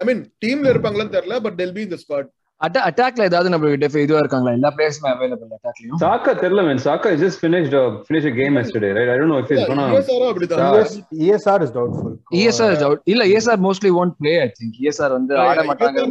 ஐ 0.00 0.06
மீன் 0.08 0.22
டீம்ல 0.44 0.72
இருப்பாங்களான்னு 0.72 1.14
தெரியல 1.14 1.36
பட் 1.44 1.58
டெல் 1.60 1.76
பி 1.76 1.84
இந்த 1.86 1.98
ஸ்குவாட் 2.02 2.30
அட்டா 2.60 2.80
அட்டாக்ல 2.88 3.26
ஏதாவது 3.28 3.48
நம்ம 3.52 3.70
டெஃப் 3.82 3.96
இதுவா 4.02 4.20
இருக்காங்களா 4.22 4.52
எல்லா 4.58 4.70
பிளேயர்ஸுமே 4.74 5.08
அவைலபிள் 5.12 5.48
அட்டாக்லயும் 5.56 6.00
Saka 6.02 6.32
தெரியல 6.42 6.62
man. 6.68 6.78
Saka 6.84 7.08
just 7.22 7.38
finished 7.44 7.74
a 7.74 7.84
finished 8.08 8.28
a 8.30 8.36
game 8.38 8.54
yesterday, 8.60 8.90
right? 8.98 9.08
I 9.08 9.18
don't 9.18 9.30
know 9.32 9.40
if 9.42 9.50
he's 9.52 9.64
gonna. 9.70 9.86
யூஎஸ்ஆரும் 9.88 10.30
அப்படிதான் 10.30 10.62
Yeah. 10.66 10.78
ES, 10.82 10.92
ESR 11.28 11.58
is 11.66 11.72
doubtful. 11.78 12.12
ESR 12.38 12.74
is 12.76 12.84
out 12.86 13.02
இல்ல 13.12 13.24
ESR 13.32 13.62
mostly 13.66 13.92
won't 14.02 14.16
play 14.20 14.34
I 14.40 14.48
think 14.60 14.78
ESR 14.84 15.14
வந்து 15.18 15.34
ஆட 15.46 15.64
மாட்டாங்க 15.70 16.06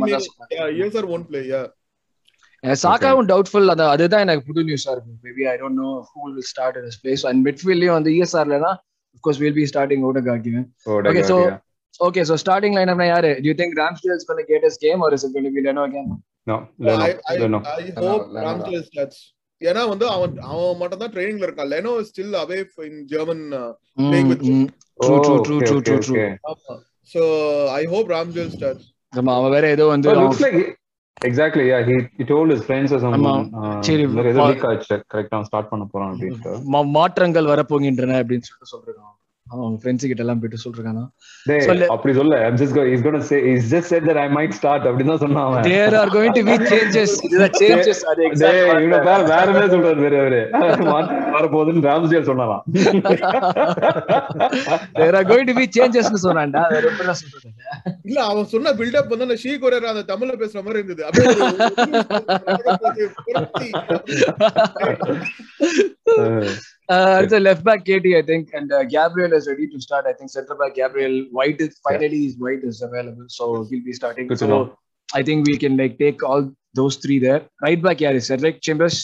USR 0.79 1.09
won 1.15 1.25
play 1.29 1.41
yeah 1.53 1.61
சாக்காவும் 2.83 3.27
doubtful 3.31 3.71
அது 3.73 3.83
அதுதான் 3.93 4.23
எனக்கு 4.25 4.43
புது 4.49 4.61
நியூஸா 4.69 4.91
இருக்கு 4.95 5.13
maybe 5.27 5.45
I 5.51 5.55
don't 5.61 5.79
know 5.81 5.91
who 6.09 6.19
will 6.27 6.47
start 6.51 6.77
in 6.81 6.97
place 7.03 7.25
and 7.29 7.41
மிட்ஃபீல்ட்லயும் 7.47 7.97
வந்து 7.99 8.13
இஎஸ்ஆர்ல 8.17 8.59
தான் 8.65 8.79
of 9.15 9.21
course 9.23 9.37
we'll 9.41 9.55
be 9.55 9.65
starting 9.65 10.01
Odegaard 10.07 10.41
given 10.45 10.63
Oh, 10.85 10.93
Okay, 10.93 11.09
okay, 11.11 11.23
so- 11.23 11.43
yeah. 11.43 11.57
okay 11.99 12.23
so 12.23 12.35
starting 12.43 12.73
lineup 12.77 12.97
na 13.01 13.05
yaru 13.09 13.31
do 13.43 13.47
you 13.49 13.55
think 13.59 13.71
Ramsdale 13.81 14.15
is 14.19 14.25
going 14.29 14.39
to 14.41 14.47
get 14.51 14.61
his 14.67 14.75
game 14.77 15.01
or 15.05 15.09
is 15.17 15.23
it 15.25 15.31
going 15.35 15.45
to 15.45 15.53
be 15.57 15.61
Leno 15.67 15.83
again 15.89 16.07
No, 16.47 16.55
Leno, 16.79 17.59
I 17.73 17.83
hope 17.99 18.23
Ramsdale 18.45 18.83
starts 18.87 19.21
ஏன்னா 19.61 19.83
வந்து 19.91 20.05
அவன் 20.15 20.33
அவன் 20.49 20.79
மட்டும் 20.81 21.01
தான் 21.03 21.13
ட்ரைனிங்ல 21.13 21.45
இருக்கான் 21.47 21.69
Leno 21.73 21.93
still 22.09 22.35
away 22.43 22.59
in 22.89 22.99
German 23.13 23.43
Mm, 23.97 24.11
mm. 24.47 24.63
Oh, 24.99 25.17
true, 25.19 25.35
okay, 25.35 25.67
true, 25.67 25.77
okay, 25.77 25.85
true, 25.87 25.99
true. 26.07 26.17
okay. 26.53 26.79
So 27.11 27.21
I 27.79 27.83
hope 27.93 28.09
Ramsdale 28.15 28.51
starts 28.55 28.87
ஆமா 29.13 29.33
அவன் 29.39 29.53
வேற 29.55 29.65
ஏதோ 29.75 29.85
வந்து 29.93 30.09
He 31.23 31.29
he 32.17 32.23
told 32.25 32.51
his 32.51 32.63
friends 32.65 32.91
or 32.91 32.99
someone. 32.99 33.21
ஆமா. 33.21 33.33
Uh, 33.59 33.81
சரி, 33.81 34.01
இந்த 34.01 34.15
மாதிரி 34.15 34.29
ஏதோ 34.29 34.39
for- 34.39 34.51
leak 34.51 34.65
ஆச்சு 34.65 34.95
கரெக்டா 35.13 35.41
ஸ்டார்ட் 35.41 35.69
பண்ண 35.69 35.85
போறான் 35.85 36.11
அப்படின்ட்டு 36.11 36.53
மா- 36.73 36.89
மாற்றங்கள் 36.89 37.45
வரப்போகின்றன 37.45 38.17
அப்படின்னு 38.21 38.47
சொல்லிட்டு 38.47 38.71
சொல்றான் 38.73 39.03
அவன் 39.03 39.19
அவங்க 39.47 39.77
ஃப்ரெண்ட்ஸ் 39.81 40.05
கிட்ட 40.09 40.21
எல்லாம் 40.23 40.39
போயிட்டு 40.41 40.57
சொல்றானா. 40.63 41.01
அப்படி 41.95 42.11
சொல்ல 42.17 42.35
go, 42.75 42.83
he's 42.89 43.01
gonna 43.05 43.21
say 43.29 43.37
he's 43.47 43.65
just 43.71 43.87
said 43.91 44.03
that 44.09 44.17
I 44.17 44.29
might 44.37 44.53
start 44.59 44.83
அப்படின்னு 44.89 45.11
தான் 45.13 45.23
சொன்னான் 45.23 45.45
அவன் 45.47 45.65
there 45.67 45.95
are 46.01 46.11
going 46.13 46.35
to 46.37 46.43
be 46.49 46.55
changes 46.71 47.15
இதுதான் 47.27 47.55
சேஞ்சஸ் 47.61 48.01
அது 48.11 48.21
டேய் 48.43 48.59
இவன 48.63 48.77
எக்ஸாக்ட் 48.79 49.07
பேர் 49.09 49.25
வேற 49.31 49.47
என்ன 49.53 49.65
சொல்றாரு 49.73 49.99
வேற 50.05 50.15
அவரு 50.19 50.41
மாற்றம் 50.93 51.35
வர 51.35 51.45
போகுதுன்னு 51.55 51.85
ராம்ஸ்டேல் 51.89 52.29
சொன்னாராம் 52.31 52.63
there 54.99 55.17
are 55.19 55.27
going 55.31 55.49
to 55.51 55.55
be 55.59 55.65
சேஞ்சஸ்னு 55.77 56.21
சொன்னான்டா 56.27 56.63
வேற 56.75 56.83
எப்படி 56.91 57.07
நான் 57.11 57.21
சொல்றது 57.23 57.51
இல்ல 58.09 58.19
அவன் 58.31 58.51
சொன்ன 58.55 58.73
பில்டப் 58.81 59.11
வந்து 59.13 59.27
அந்த 59.27 59.37
ஷீ 59.43 59.53
கொரியர் 59.65 59.91
அந்த 59.93 60.05
தமிழ்ல 60.11 60.39
பேசுற 60.43 60.63
மாதிரி 60.65 60.81
இருந்தது 60.81 61.05
அப்படியே. 61.09 61.29
Uh, 66.94 67.20
it's 67.22 67.34
a 67.34 67.40
left 67.40 67.62
back 67.64 67.80
KT, 67.86 68.06
I 68.18 68.22
think, 68.22 68.44
and 68.54 68.72
uh, 68.72 68.82
Gabriel 68.84 69.32
is 69.38 69.46
ready 69.46 69.66
to 69.68 69.78
start. 69.80 70.06
I 70.06 70.14
think 70.14 70.30
center 70.30 70.54
back 70.54 70.74
Gabriel 70.74 71.16
White 71.30 71.60
is 71.60 71.78
finally 71.86 72.20
his 72.24 72.36
White 72.38 72.64
is 72.64 72.80
available, 72.82 73.26
so 73.28 73.44
he'll 73.64 73.84
be 73.84 73.92
starting. 73.92 74.26
Good 74.26 74.38
to 74.38 74.44
so 74.44 74.48
know. 74.52 74.62
I 75.12 75.22
think 75.22 75.46
we 75.46 75.56
can 75.58 75.76
like 75.76 75.98
take 75.98 76.22
all 76.22 76.42
those 76.74 76.96
three 76.96 77.18
there. 77.18 77.42
Right 77.66 77.80
back, 77.86 78.00
yeah, 78.00 78.12
is 78.20 78.26
Cedric 78.26 78.62
Chambers. 78.62 78.96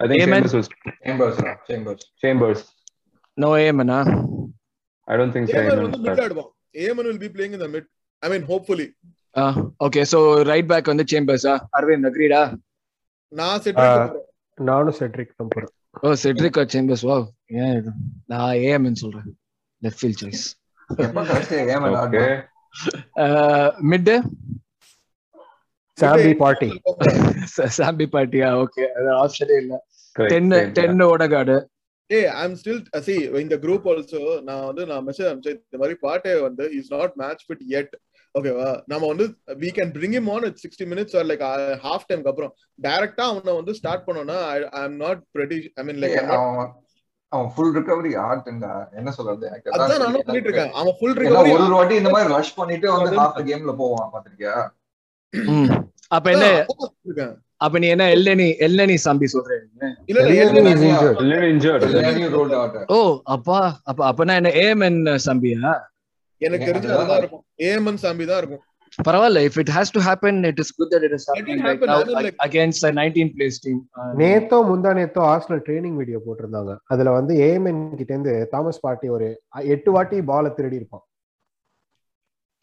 I 0.00 0.06
think 0.08 0.20
Amen. 0.22 0.42
Chambers 0.42 0.54
was 0.54 0.68
Chambers, 1.04 1.38
no, 1.40 1.54
Chambers. 1.70 2.02
Chambers 2.24 2.60
No 3.36 3.56
aim, 3.56 3.78
huh? 3.94 4.04
I 5.08 5.16
don't 5.18 5.32
think 5.36 5.48
so 5.48 5.56
Amen 5.58 5.70
Amen 5.70 5.82
வந்து 5.86 5.98
will 5.98 6.04
mid 6.04 6.18
start. 6.18 6.24
ஆடுவான் 6.26 6.50
Amen 6.86 7.08
will 7.10 7.20
be 7.24 7.30
playing 7.36 7.54
in 7.56 7.60
the 7.64 7.70
mid 7.76 7.86
I 8.22 8.28
mean 8.34 8.44
hopefully 8.52 8.88
Uh, 9.40 9.54
okay, 9.86 10.04
so 10.12 10.18
right 10.52 10.66
back 10.72 10.84
on 10.90 10.96
the 11.00 11.06
Chambers. 11.12 11.42
Uh, 11.50 11.58
Arvind, 11.78 12.06
agreed? 12.10 12.32
Uh? 12.42 12.46
நான் 13.32 13.60
set 13.64 13.80
Uh, 13.88 14.06
நானும் 14.68 14.96
Cedric 15.00 15.34
தான் 15.40 15.50
போறேன் 15.54 15.72
Oh, 15.95 16.13
Cedric 16.13 16.57
or 16.57 16.65
Chambers. 16.65 17.03
Wow. 17.03 17.21
Yeah, 17.49 17.73
நான் 18.25 18.53
AM 18.61 18.83
ன்னு 18.87 19.01
சொல்றேன் 19.03 19.27
ஏமன் 21.75 21.97
Okay. 22.05 22.29
Uh, 23.23 23.67
mid 23.91 24.07
Sambi 25.97 26.31
Partey 26.39 26.69
Party. 28.15 28.37
Yeah, 28.43 28.55
okay. 28.63 28.87
அது 28.97 29.09
ஆப்ஷனே 29.23 29.57
இல்ல 29.63 29.73
Correct, 30.15 30.31
ten 30.33 30.49
correct, 30.49 30.65
yeah. 30.67 30.73
Ten 30.79 31.03
Odegaard 31.09 31.57
ஏய் 32.09 32.27
ஐ 32.37 32.41
அம் 32.47 32.57
ஸ்டில் 32.61 32.81
see 33.07 33.19
இந்த 33.43 33.57
குரூப் 33.65 33.85
ஆல்சோ 33.91 34.21
நான் 34.49 34.65
வந்து 34.69 34.85
நான் 34.91 35.05
மெசேஜ் 35.09 35.29
அனுப்பிச்சேன் 35.29 35.59
இந்த 35.67 35.79
மாதிரி 35.83 35.97
பாட்டே 36.07 36.33
வந்து 36.47 36.65
is 36.79 36.91
not 36.97 37.15
match 37.23 37.45
fit 37.47 37.63
yet 37.75 37.91
ஓகேவா 38.35 38.69
நம்ம 38.87 39.03
வந்து 39.07 39.25
we 39.57 39.69
can 39.71 39.89
bring 39.91 40.13
him 40.17 40.27
on 40.29 40.43
at 40.43 40.55
60 40.65 40.85
minutes 40.91 41.11
or 41.13 41.23
like 41.31 41.43
half 41.85 42.05
டைம்க்கு 42.09 42.31
அப்புறம். 42.31 42.53
டைரக்டா 42.79 43.25
அவனை 43.31 43.53
வந்து 43.59 43.73
ஸ்டார்ட் 43.79 44.05
பண்ணோம்னா 44.07 44.37
I 44.51 44.57
am 44.79 44.97
not 45.03 45.21
pretty 45.35 45.59
I 45.79 45.85
mean 45.87 45.99
like 46.03 46.17
அவன் 47.31 47.51
ஃபுல் 47.53 47.71
ரிகவரி 47.77 48.11
ஆர்ட்ங்க 48.23 48.65
என்ன 48.99 49.11
சொல்றது? 49.15 49.45
அதான் 49.75 50.01
நானும். 50.03 50.25
பண்ணிட்டு 50.25 50.49
இருக்கேன். 50.49 50.73
அவன் 50.79 50.95
ஃபுல் 50.97 51.15
ரிகவரி 51.19 51.53
ஒரு 51.53 51.63
ஒரு 51.65 51.75
வாட்டி 51.77 51.95
இந்த 52.01 52.11
மாதிரி 52.15 52.33
ரஷ் 52.35 52.57
பண்ணிட்டு 52.57 52.87
வந்து 52.95 53.15
ஹாஃப் 53.19 53.39
கேம்ல 53.47 53.73
போவான் 53.79 54.11
பாத்திருக்கியா. 54.13 54.55
அப்ப 56.11 56.25
என்ன 56.33 56.47
அப்ப 57.61 57.79
நீ 57.81 57.87
என்ன 57.93 58.05
எல்லனி 58.15 58.45
எல்லனி 58.65 58.95
சாம்பி 59.03 59.27
சொல்ற 59.33 59.51
இல்ல. 60.11 60.23
ரோல்ட் 62.35 62.55
அவுட் 62.57 62.91
ஓ 62.95 62.99
அப்பா 63.35 63.59
அப்ப 63.83 63.99
அப்பனா 64.09 64.35
என்ன 64.41 64.51
ஏஎம்என் 64.63 64.99
சம்பியா? 65.27 65.71
எனக்கு 66.43 66.67
தெரிஞ்சு 66.67 66.91
அதுதான். 66.93 67.17
இருக்கும். 67.17 67.43
ஏமன் 67.63 67.99
சாம்பி 68.03 68.25
தான் 68.25 68.37
இருக்கும். 68.37 68.63
பரவாயில்ல 68.97 69.39
if 69.45 69.57
it 69.59 69.69
has 69.69 69.91
to 69.91 70.01
happen 70.01 70.45
it 70.45 70.59
is 70.59 70.71
good 70.71 70.91
that 70.93 71.03
it 71.03 71.13
is 71.13 71.25
mean, 71.29 71.61
like- 72.17 72.35
against 72.45 72.83
19 72.91 73.29
plays 73.35 73.57
team 73.61 73.79
நேத்தோ 74.17 74.57
முந்தா 74.67 74.91
நேத்தோ 74.99 75.21
ஆர்சனல் 75.29 75.63
ட்ரைனிங் 75.67 75.95
வீடியோ 75.95 76.19
போட்டிருந்தாங்க. 76.25 76.73
அதுல 76.85 77.11
வந்து 77.11 77.35
ஏஎம்என் 77.39 77.95
கிட்ட 77.95 78.13
இருந்து 78.13 78.47
தாமஸ் 78.51 78.79
பார்ட்டி 78.79 79.09
ஒரு 79.09 79.27
எட்டு 79.67 79.91
வாட்டி 79.91 80.21
பால 80.23 80.49
திருடி 80.49 80.75
இருப்பான் 80.75 81.05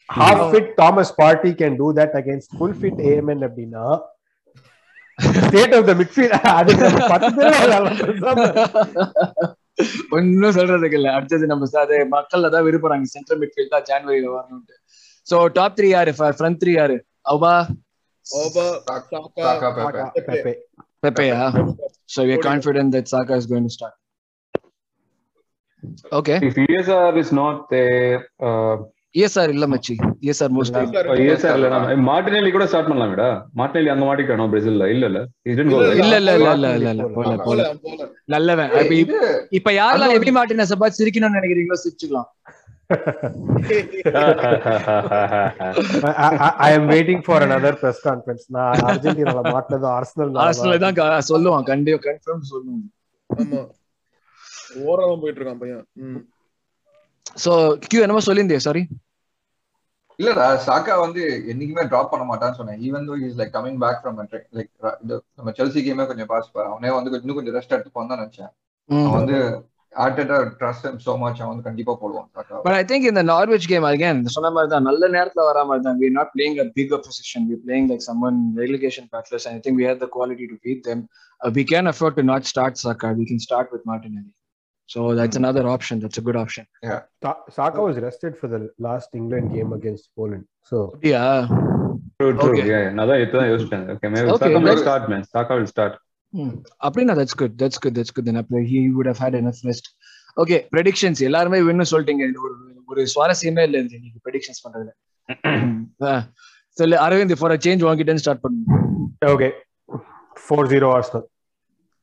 half 0.09 0.45
fit 0.51 0.71
Thomas 0.75 1.15
Partey 1.15 1.51
can 1.55 1.77
do 1.77 1.89
that 1.95 2.17
against 2.21 2.55
full 2.59 2.79
fit 2.81 3.03
AMN 3.11 3.45
அப்படின்னா 3.49 3.85
ஸ்டேட் 5.41 5.75
ஆஃப் 5.75 5.87
த 5.87 5.95
மிட்ஃபீல்ட் 5.95 6.37
அது 6.53 6.73
பத்து 7.09 7.31
பேர். 7.37 7.57
ஒன்னும் 10.11 10.51
சொல்றதுக்கு 10.51 10.93
இல்ல. 10.93 11.13
அடுத்தது 11.13 11.47
நம்ம 11.47 11.65
ச- 11.73 11.77
அது 11.77 12.07
மக்கள் 12.07 12.43
அதான் 12.43 12.67
விரும்புறாங்க 12.67 13.03
சென்ட்ரல் 13.03 13.41
மிட்ஃபீல்ட் 13.41 13.69
தான் 13.69 13.83
ஜான்வரியில 13.83 14.33
வரணும்ட்டு 14.35 14.77
சோ 15.27 15.47
டாப் 15.53 15.77
த்ரீ 15.77 15.89
யாரு? 15.89 16.13
ஃப்ரண்ட் 16.19 16.61
த்ரீ 16.65 16.73
யாரு? 16.73 16.97
அவுபா. 17.31 17.55
பெப்பேயா 21.03 21.41
so 22.05 22.25
we 22.25 22.33
are 22.33 22.37
Cody. 22.37 22.49
confident 22.49 22.93
that 22.93 23.09
Saka 23.09 23.35
is 23.35 23.47
going 23.47 23.63
to 23.63 23.69
start. 23.69 23.95
Okay. 26.13 26.39
If 26.43 26.57
ESR 26.65 27.13
is 27.17 27.31
not 27.33 27.59
uh, 29.15 29.21
ESR 29.21 29.47
இல்ல 29.55 29.65
மச்சி. 29.73 29.95
Mostly 30.57 30.83
oh, 31.11 31.15
ESR 31.25 31.53
இல்ல 31.59 31.69
நம்ம 31.75 31.95
மார்டினெல்லி 32.11 32.51
கூட 32.57 32.67
ஸ்டார்ட் 32.71 32.91
பண்ணலாம்டா 32.91 33.29
மார்டினெல்லி 33.61 33.91
அங்க 33.95 34.05
மாட்டிக்கணும் 34.09 34.53
பிரேசில்ல. 34.53 34.87
இல்ல 34.95 35.05
இல்ல. 35.11 35.21
இல்ல? 35.53 35.63
இல்ல 36.03 36.17
இல்ல 36.19 36.53
இல்ல 36.57 36.91
இல்ல 36.95 37.07
போல 37.17 37.37
போல. 37.47 37.67
நல்லவன். 38.35 38.71
இப்ப 39.59 39.73
யாரெல்லாம் 39.81 40.15
எபி 40.19 40.33
மார்டினஸ் 40.39 40.81
பார்த்து 40.83 41.01
சிரிக்கணும்னு 41.03 41.41
நினைக்கிறீங்களோ 41.41 41.81
சிரிச்சுக்கலாம். 41.85 42.31
I 46.69 46.71
am 46.79 46.85
waiting 46.95 47.21
for 47.27 47.37
another 47.49 47.73
press 47.83 47.99
conference. 48.07 48.45
நான் 48.57 48.81
அர்ஜென்டினால 48.91 49.43
மாட்டினது 49.55 49.87
ஆர்சனல் 49.97 50.41
ஆர்சனல் 50.47 50.83
தான். 50.85 51.29
சொல்லுவான். 51.31 51.69
கண்டிப்பா 51.73 52.01
கன்ஃபார்ம் 52.09 52.49
சொல்லுவான். 52.53 52.83
ஆமா. 53.31 53.61
ஓரம் 54.89 55.23
போயிட்டு 55.23 55.41
இருக்கான் 55.41 55.63
பையன். 55.63 55.85
சோ 57.45 57.53
கியூ 57.89 58.03
என்னமோ 58.07 58.27
சொல்லியிருந்தே 58.29 58.61
சாரி 58.67 58.83
இல்லடா 60.19 60.47
சாக்கா 60.67 60.95
வந்து 61.03 61.23
என்னைக்குமே 61.51 61.85
டிராப் 61.91 62.11
பண்ண 62.13 62.25
மாட்டான்னு 62.31 62.59
சொன்னேன். 62.59 62.81
Even 62.87 63.07
though 63.11 63.15
is 63.27 63.37
like 63.41 63.53
coming 63.57 63.79
back 63.85 64.01
from 64.01 64.19
like 64.57 64.71
நம்ம 65.39 65.53
செல்சி 65.59 65.81
கேமே 65.87 66.05
கொஞ்சம் 66.11 66.31
பாஸ் 66.33 66.51
பாரு. 66.55 66.69
அவனே 66.73 66.91
வந்து 66.97 67.11
இன்னும் 67.21 67.39
கொஞ்சம் 67.39 67.57
ரெஸ்ட் 67.57 67.75
எடுத்துப்பான் 67.77 68.11
தான் 68.13 68.21
நினைச்சேன். 68.23 68.51
அவன் 68.89 69.17
வந்து 69.19 69.37
ஆர்டேட்டா 69.93 70.37
ட்ரஸ்ட் 70.59 70.85
ஹிம் 70.87 70.99
சோ 71.07 71.13
மச் 71.23 71.41
அவன் 71.41 71.53
வந்து 71.53 71.67
கண்டிப்பா 71.69 71.93
போடுவான் 72.03 72.29
சாக்கா 72.37 72.61
பட் 72.67 72.77
ஐ 72.81 72.83
திங்க் 72.91 73.07
இந்த 73.13 73.23
நார்வெஜ் 73.33 73.67
கேம் 73.73 73.87
அகைன் 73.93 74.21
சொன்ன 74.37 74.51
மாதிரி 74.57 74.71
தான் 74.75 74.87
நல்ல 74.89 75.03
நேரத்துல 75.17 75.47
வரா 75.49 75.63
மாதிரி 75.71 75.85
தான். 75.87 75.99
We 76.03 76.07
are 76.11 76.17
not 76.19 76.31
playing 76.37 76.59
a 76.65 76.69
bigger 76.79 76.99
position. 77.07 77.49
We 77.49 77.55
are 77.59 77.65
playing 77.69 77.89
like 77.93 78.05
someone 78.11 78.39
relegation 78.63 79.07
battles 79.15 79.47
and 79.47 79.57
I 79.59 79.61
think 79.65 79.77
we 79.83 79.87
have 79.91 80.01
the 80.05 80.11
quality 80.19 80.47
to 80.53 80.59
beat 80.67 80.83
them. 80.91 81.01
Uh, 81.41 81.51
we 81.57 81.65
can 81.73 81.87
afford 81.95 82.15
to 82.21 82.25
not 82.33 82.45
start 82.53 82.77
Saka. 82.85 83.09
We 83.21 83.25
so 84.93 85.01
that's 85.19 85.37
another 85.41 85.65
option. 85.75 85.97
That's 86.03 86.19
a 86.23 86.25
good 86.29 86.39
option. 86.43 86.65
Saka 87.59 87.81
was 87.89 87.97
rested 88.07 88.33
for 88.41 88.49
the 88.55 88.61
last 88.87 89.11
England 89.15 89.49
game 89.57 89.73
against 89.79 90.07
Poland. 90.19 90.45
So 90.71 90.77
yeah. 91.13 91.49
True, 92.19 92.33
true. 92.39 92.55
Okay. 92.55 92.65
Yeah, 92.71 93.21
இப்பதான் 93.25 93.51
யோசிச்சேன். 93.53 93.85
Okay, 93.95 94.09
maybe 94.15 94.33
Okay, 94.35 94.53
Saka 94.57 94.77
start, 94.85 95.05
man. 95.13 95.23
Saka 95.35 95.53
will 95.59 95.71
start. 95.75 95.95
அப்படின்னா 96.87 97.15
that's 97.19 97.37
good 97.41 97.55
that's 97.61 97.81
good 97.85 97.97
that's 97.99 98.13
good 98.17 98.27
then 98.29 98.41
அப்போ 98.41 98.59
he 98.73 98.81
would 98.97 99.09
have 99.11 99.21
had 99.23 99.37
enough 99.39 99.63
rest 99.69 99.89
okay 100.37 100.57
predictions 100.75 101.21
எல்லாருமே 101.29 101.59
வின்னு 101.69 101.87
சொல்லிட்டீங்க. 101.93 102.25
ஒரு 102.45 102.55
ஒரு 102.91 103.03
சுவாரஸ்யமே 103.15 103.63
இல்லை 103.69 103.79
இது 103.85 103.99
நீங்க 104.05 104.19
ப்ரெடிக்ஷன்ஸ் 104.27 104.63
பண்றதுல. 104.67 104.93
சொல்லு 106.79 106.97
அரவிந்த் 107.07 107.35
ஃபார் 107.41 107.55
சேஞ்ச் 107.67 107.83
வாங்கிட்டேன்னு 107.89 108.23
ஸ்டார்ட் 108.25 108.43
பண்ணுங்க 108.45 108.77
ஓகே 109.35 109.49
ஃபோர் 110.45 110.71
ஜீரோ 110.75 110.89
ஆர்ஸ்னல் 110.99 111.27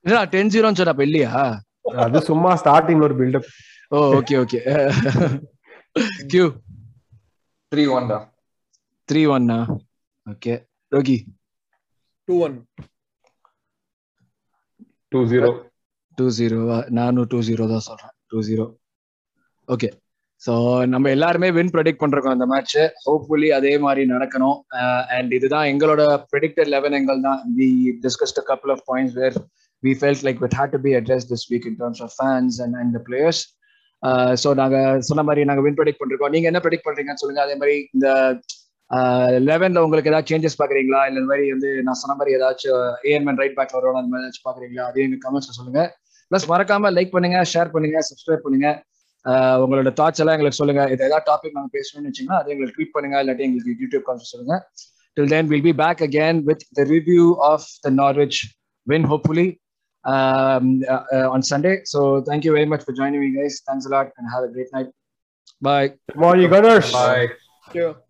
இல்ல 0.06 0.20
டென் 0.34 0.52
ஜீரோன்னு 0.56 0.80
சொன்ன 0.80 0.94
அப்ப 0.96 1.06
இல்லையா? 1.10 1.32
அது 1.96 2.22
சும்மா 2.22 2.52
ஸ்டார்டிங் 2.56 3.04
ஒரு 3.04 3.16
பில்டப் 3.16 3.50
ஓ 3.92 4.00
ஓகே 4.20 4.38
ஓகே 4.44 4.60
கியூ 6.28 6.46
த்ரீ 7.72 7.86
ஒன் 7.98 8.10
த்ரீ 9.10 9.22
ஒன்னா 9.28 9.60
ஓகே 10.28 10.54
ரோகி 10.92 11.18
two 12.28 12.36
one 12.42 12.58
two 15.12 15.20
zero 15.26 15.52
two 16.18 16.26
zero 16.30 16.60
நானும் 16.90 17.30
டூ 17.32 17.40
ஜீரோ 17.48 17.66
தான் 17.68 17.86
சொல்றேன். 17.88 18.14
டூ 18.32 18.38
ஜீரோ 18.40 18.66
ஓகே 19.68 19.90
ஸோ 20.42 20.54
நம்ம 20.86 21.10
எல்லாருமே 21.10 21.48
வின் 21.52 21.72
ப்ரெடிக்ட் 21.76 22.02
பண்றோம் 22.02 22.34
அந்த 22.34 22.46
மேட்ச் 22.46 22.76
ஹோப்ஃபுல்லி 23.06 23.50
அதே 23.50 23.78
மாதிரி 23.78 24.02
நடக்கணும். 24.06 24.58
அண்ட் 25.18 25.32
இதுதான் 25.34 25.70
எங்களோட 25.72 26.02
ப்ரெடிக்டட் 26.32 26.72
லெவன் 26.76 26.98
எங்கள் 27.00 27.22
தான் 27.22 27.40
we 27.58 27.70
discussed 28.04 28.42
couple 28.44 28.74
of 28.76 28.84
points 28.92 29.16
where 29.16 29.38
we 29.84 29.94
felt 30.02 30.26
like 30.28 30.42
we'd 30.46 30.58
had 30.60 30.74
to 30.76 30.82
be 30.88 30.94
address 31.02 31.28
this 31.34 31.46
week 31.54 31.68
in 31.72 31.80
terms 31.84 32.04
of 32.08 32.16
fans 32.20 32.58
and 32.66 32.78
and 32.82 32.98
players 33.10 33.44
so 34.44 34.50
நாங்கள் 34.62 35.02
சொன்ன 35.10 35.22
மாதிரி 35.28 35.42
நாங்கள் 35.50 35.66
வின் 35.66 35.78
ப்ரெடிக்ட் 35.78 36.02
பண்ணிருக்கோம். 36.02 36.34
நீங்கள் 36.36 36.50
என்ன 36.52 36.60
ப்ரெடிக்ட் 36.64 36.88
பண்ணுறீங்கன்னு 36.88 37.22
சொல்லுங்க. 37.24 37.44
அதே 37.46 37.56
மாதிரி 37.62 37.76
இந்த 37.96 38.08
uh, 38.92 39.30
லெவன்ல 39.48 39.80
உங்களுக்கு 39.86 40.12
ஏதாவது 40.12 40.30
சேஞ்சஸ் 40.32 40.60
பாக்குறீங்களா 40.60 41.00
இல்ல 41.08 41.18
இந்த 41.22 41.30
மாதிரி 41.32 41.46
வந்து 41.54 41.70
நான் 41.88 42.00
சொன்ன 42.02 42.16
மாதிரி 42.20 42.36
ஏதாச்சும் 42.38 42.84
ஏஎன்மேன் 43.10 43.40
ரைட் 43.42 43.58
பேக் 43.58 43.74
வரும் 43.78 44.00
அந்த 44.02 44.12
மாதிரி 44.12 44.26
ஏதாச்சும் 44.26 44.48
பாக்குறீங்களா 44.50 44.86
அதையும் 44.90 45.08
எங்க 45.10 45.20
கமெண்ட்ஸ்ல 45.26 45.56
சொல்லுங்க. 45.60 45.82
ப்ளஸ் 46.32 46.48
மறக்காம 46.52 46.92
லைக் 46.98 47.14
பண்ணுங்க 47.16 47.40
ஷேர் 47.54 47.74
பண்ணுங்க 47.76 47.98
சப்ஸ்கிரைப் 48.10 48.46
பண்ணுங்க. 48.46 48.70
Uh, 49.26 49.56
உங்களோட 49.64 49.92
தாட்ஸ் 50.00 50.22
எல்லாம் 50.24 50.38
எங்களுக்கு 50.38 50.60
சொல்லுங்க. 50.62 50.84
இது 50.94 51.02
ஏதாவது 51.10 51.28
டாபிக் 51.32 51.58
நாங்க 51.58 51.72
பேசணும்னு 51.78 52.10
வச்சீங்கன்னா 52.10 52.40
அதை 52.42 52.52
எங்களுக்கு 52.56 52.78
ட்வீட் 52.78 52.96
பண்ணுங்க. 52.98 53.18
இல்லாட்டி 53.24 53.46
எங்களுக்கு 53.48 53.82
யூடியூப் 53.84 54.06
கான்ஸ் 54.10 54.34
சொல்லுங்க. 54.34 54.58
Till 55.18 55.32
then 55.36 55.50
will 55.54 55.68
be 55.70 55.74
back 55.84 56.04
again 56.08 56.40
with 56.50 56.64
the 56.80 56.84
review 56.96 57.26
of 57.52 57.68
the 57.86 57.92
Norwich 58.02 58.40
win 58.88 59.08
hopefully 59.14 59.48
um, 60.06 60.84
uh, 60.88 61.04
uh, 61.14 61.30
on 61.30 61.44
Sunday. 61.44 61.82
So 61.86 62.22
thank 62.22 62.46
you 62.46 62.52
very 62.54 62.66
much 62.66 62.84
for 62.84 62.94
joining 62.94 63.20
me, 63.20 63.32
guys. 63.32 63.62
Thanks 63.68 63.86
a 63.86 63.90
lot 63.90 64.12
and 64.18 64.28
have 64.34 64.44
a 64.44 64.48
great 64.48 64.68
night. 64.74 64.88
Bye. 65.62 65.94
Come 66.14 66.24
on, 66.24 66.40
you 66.40 66.50
gunners. 66.50 66.92
Bye 66.94 67.28
Yeah. 67.76 68.07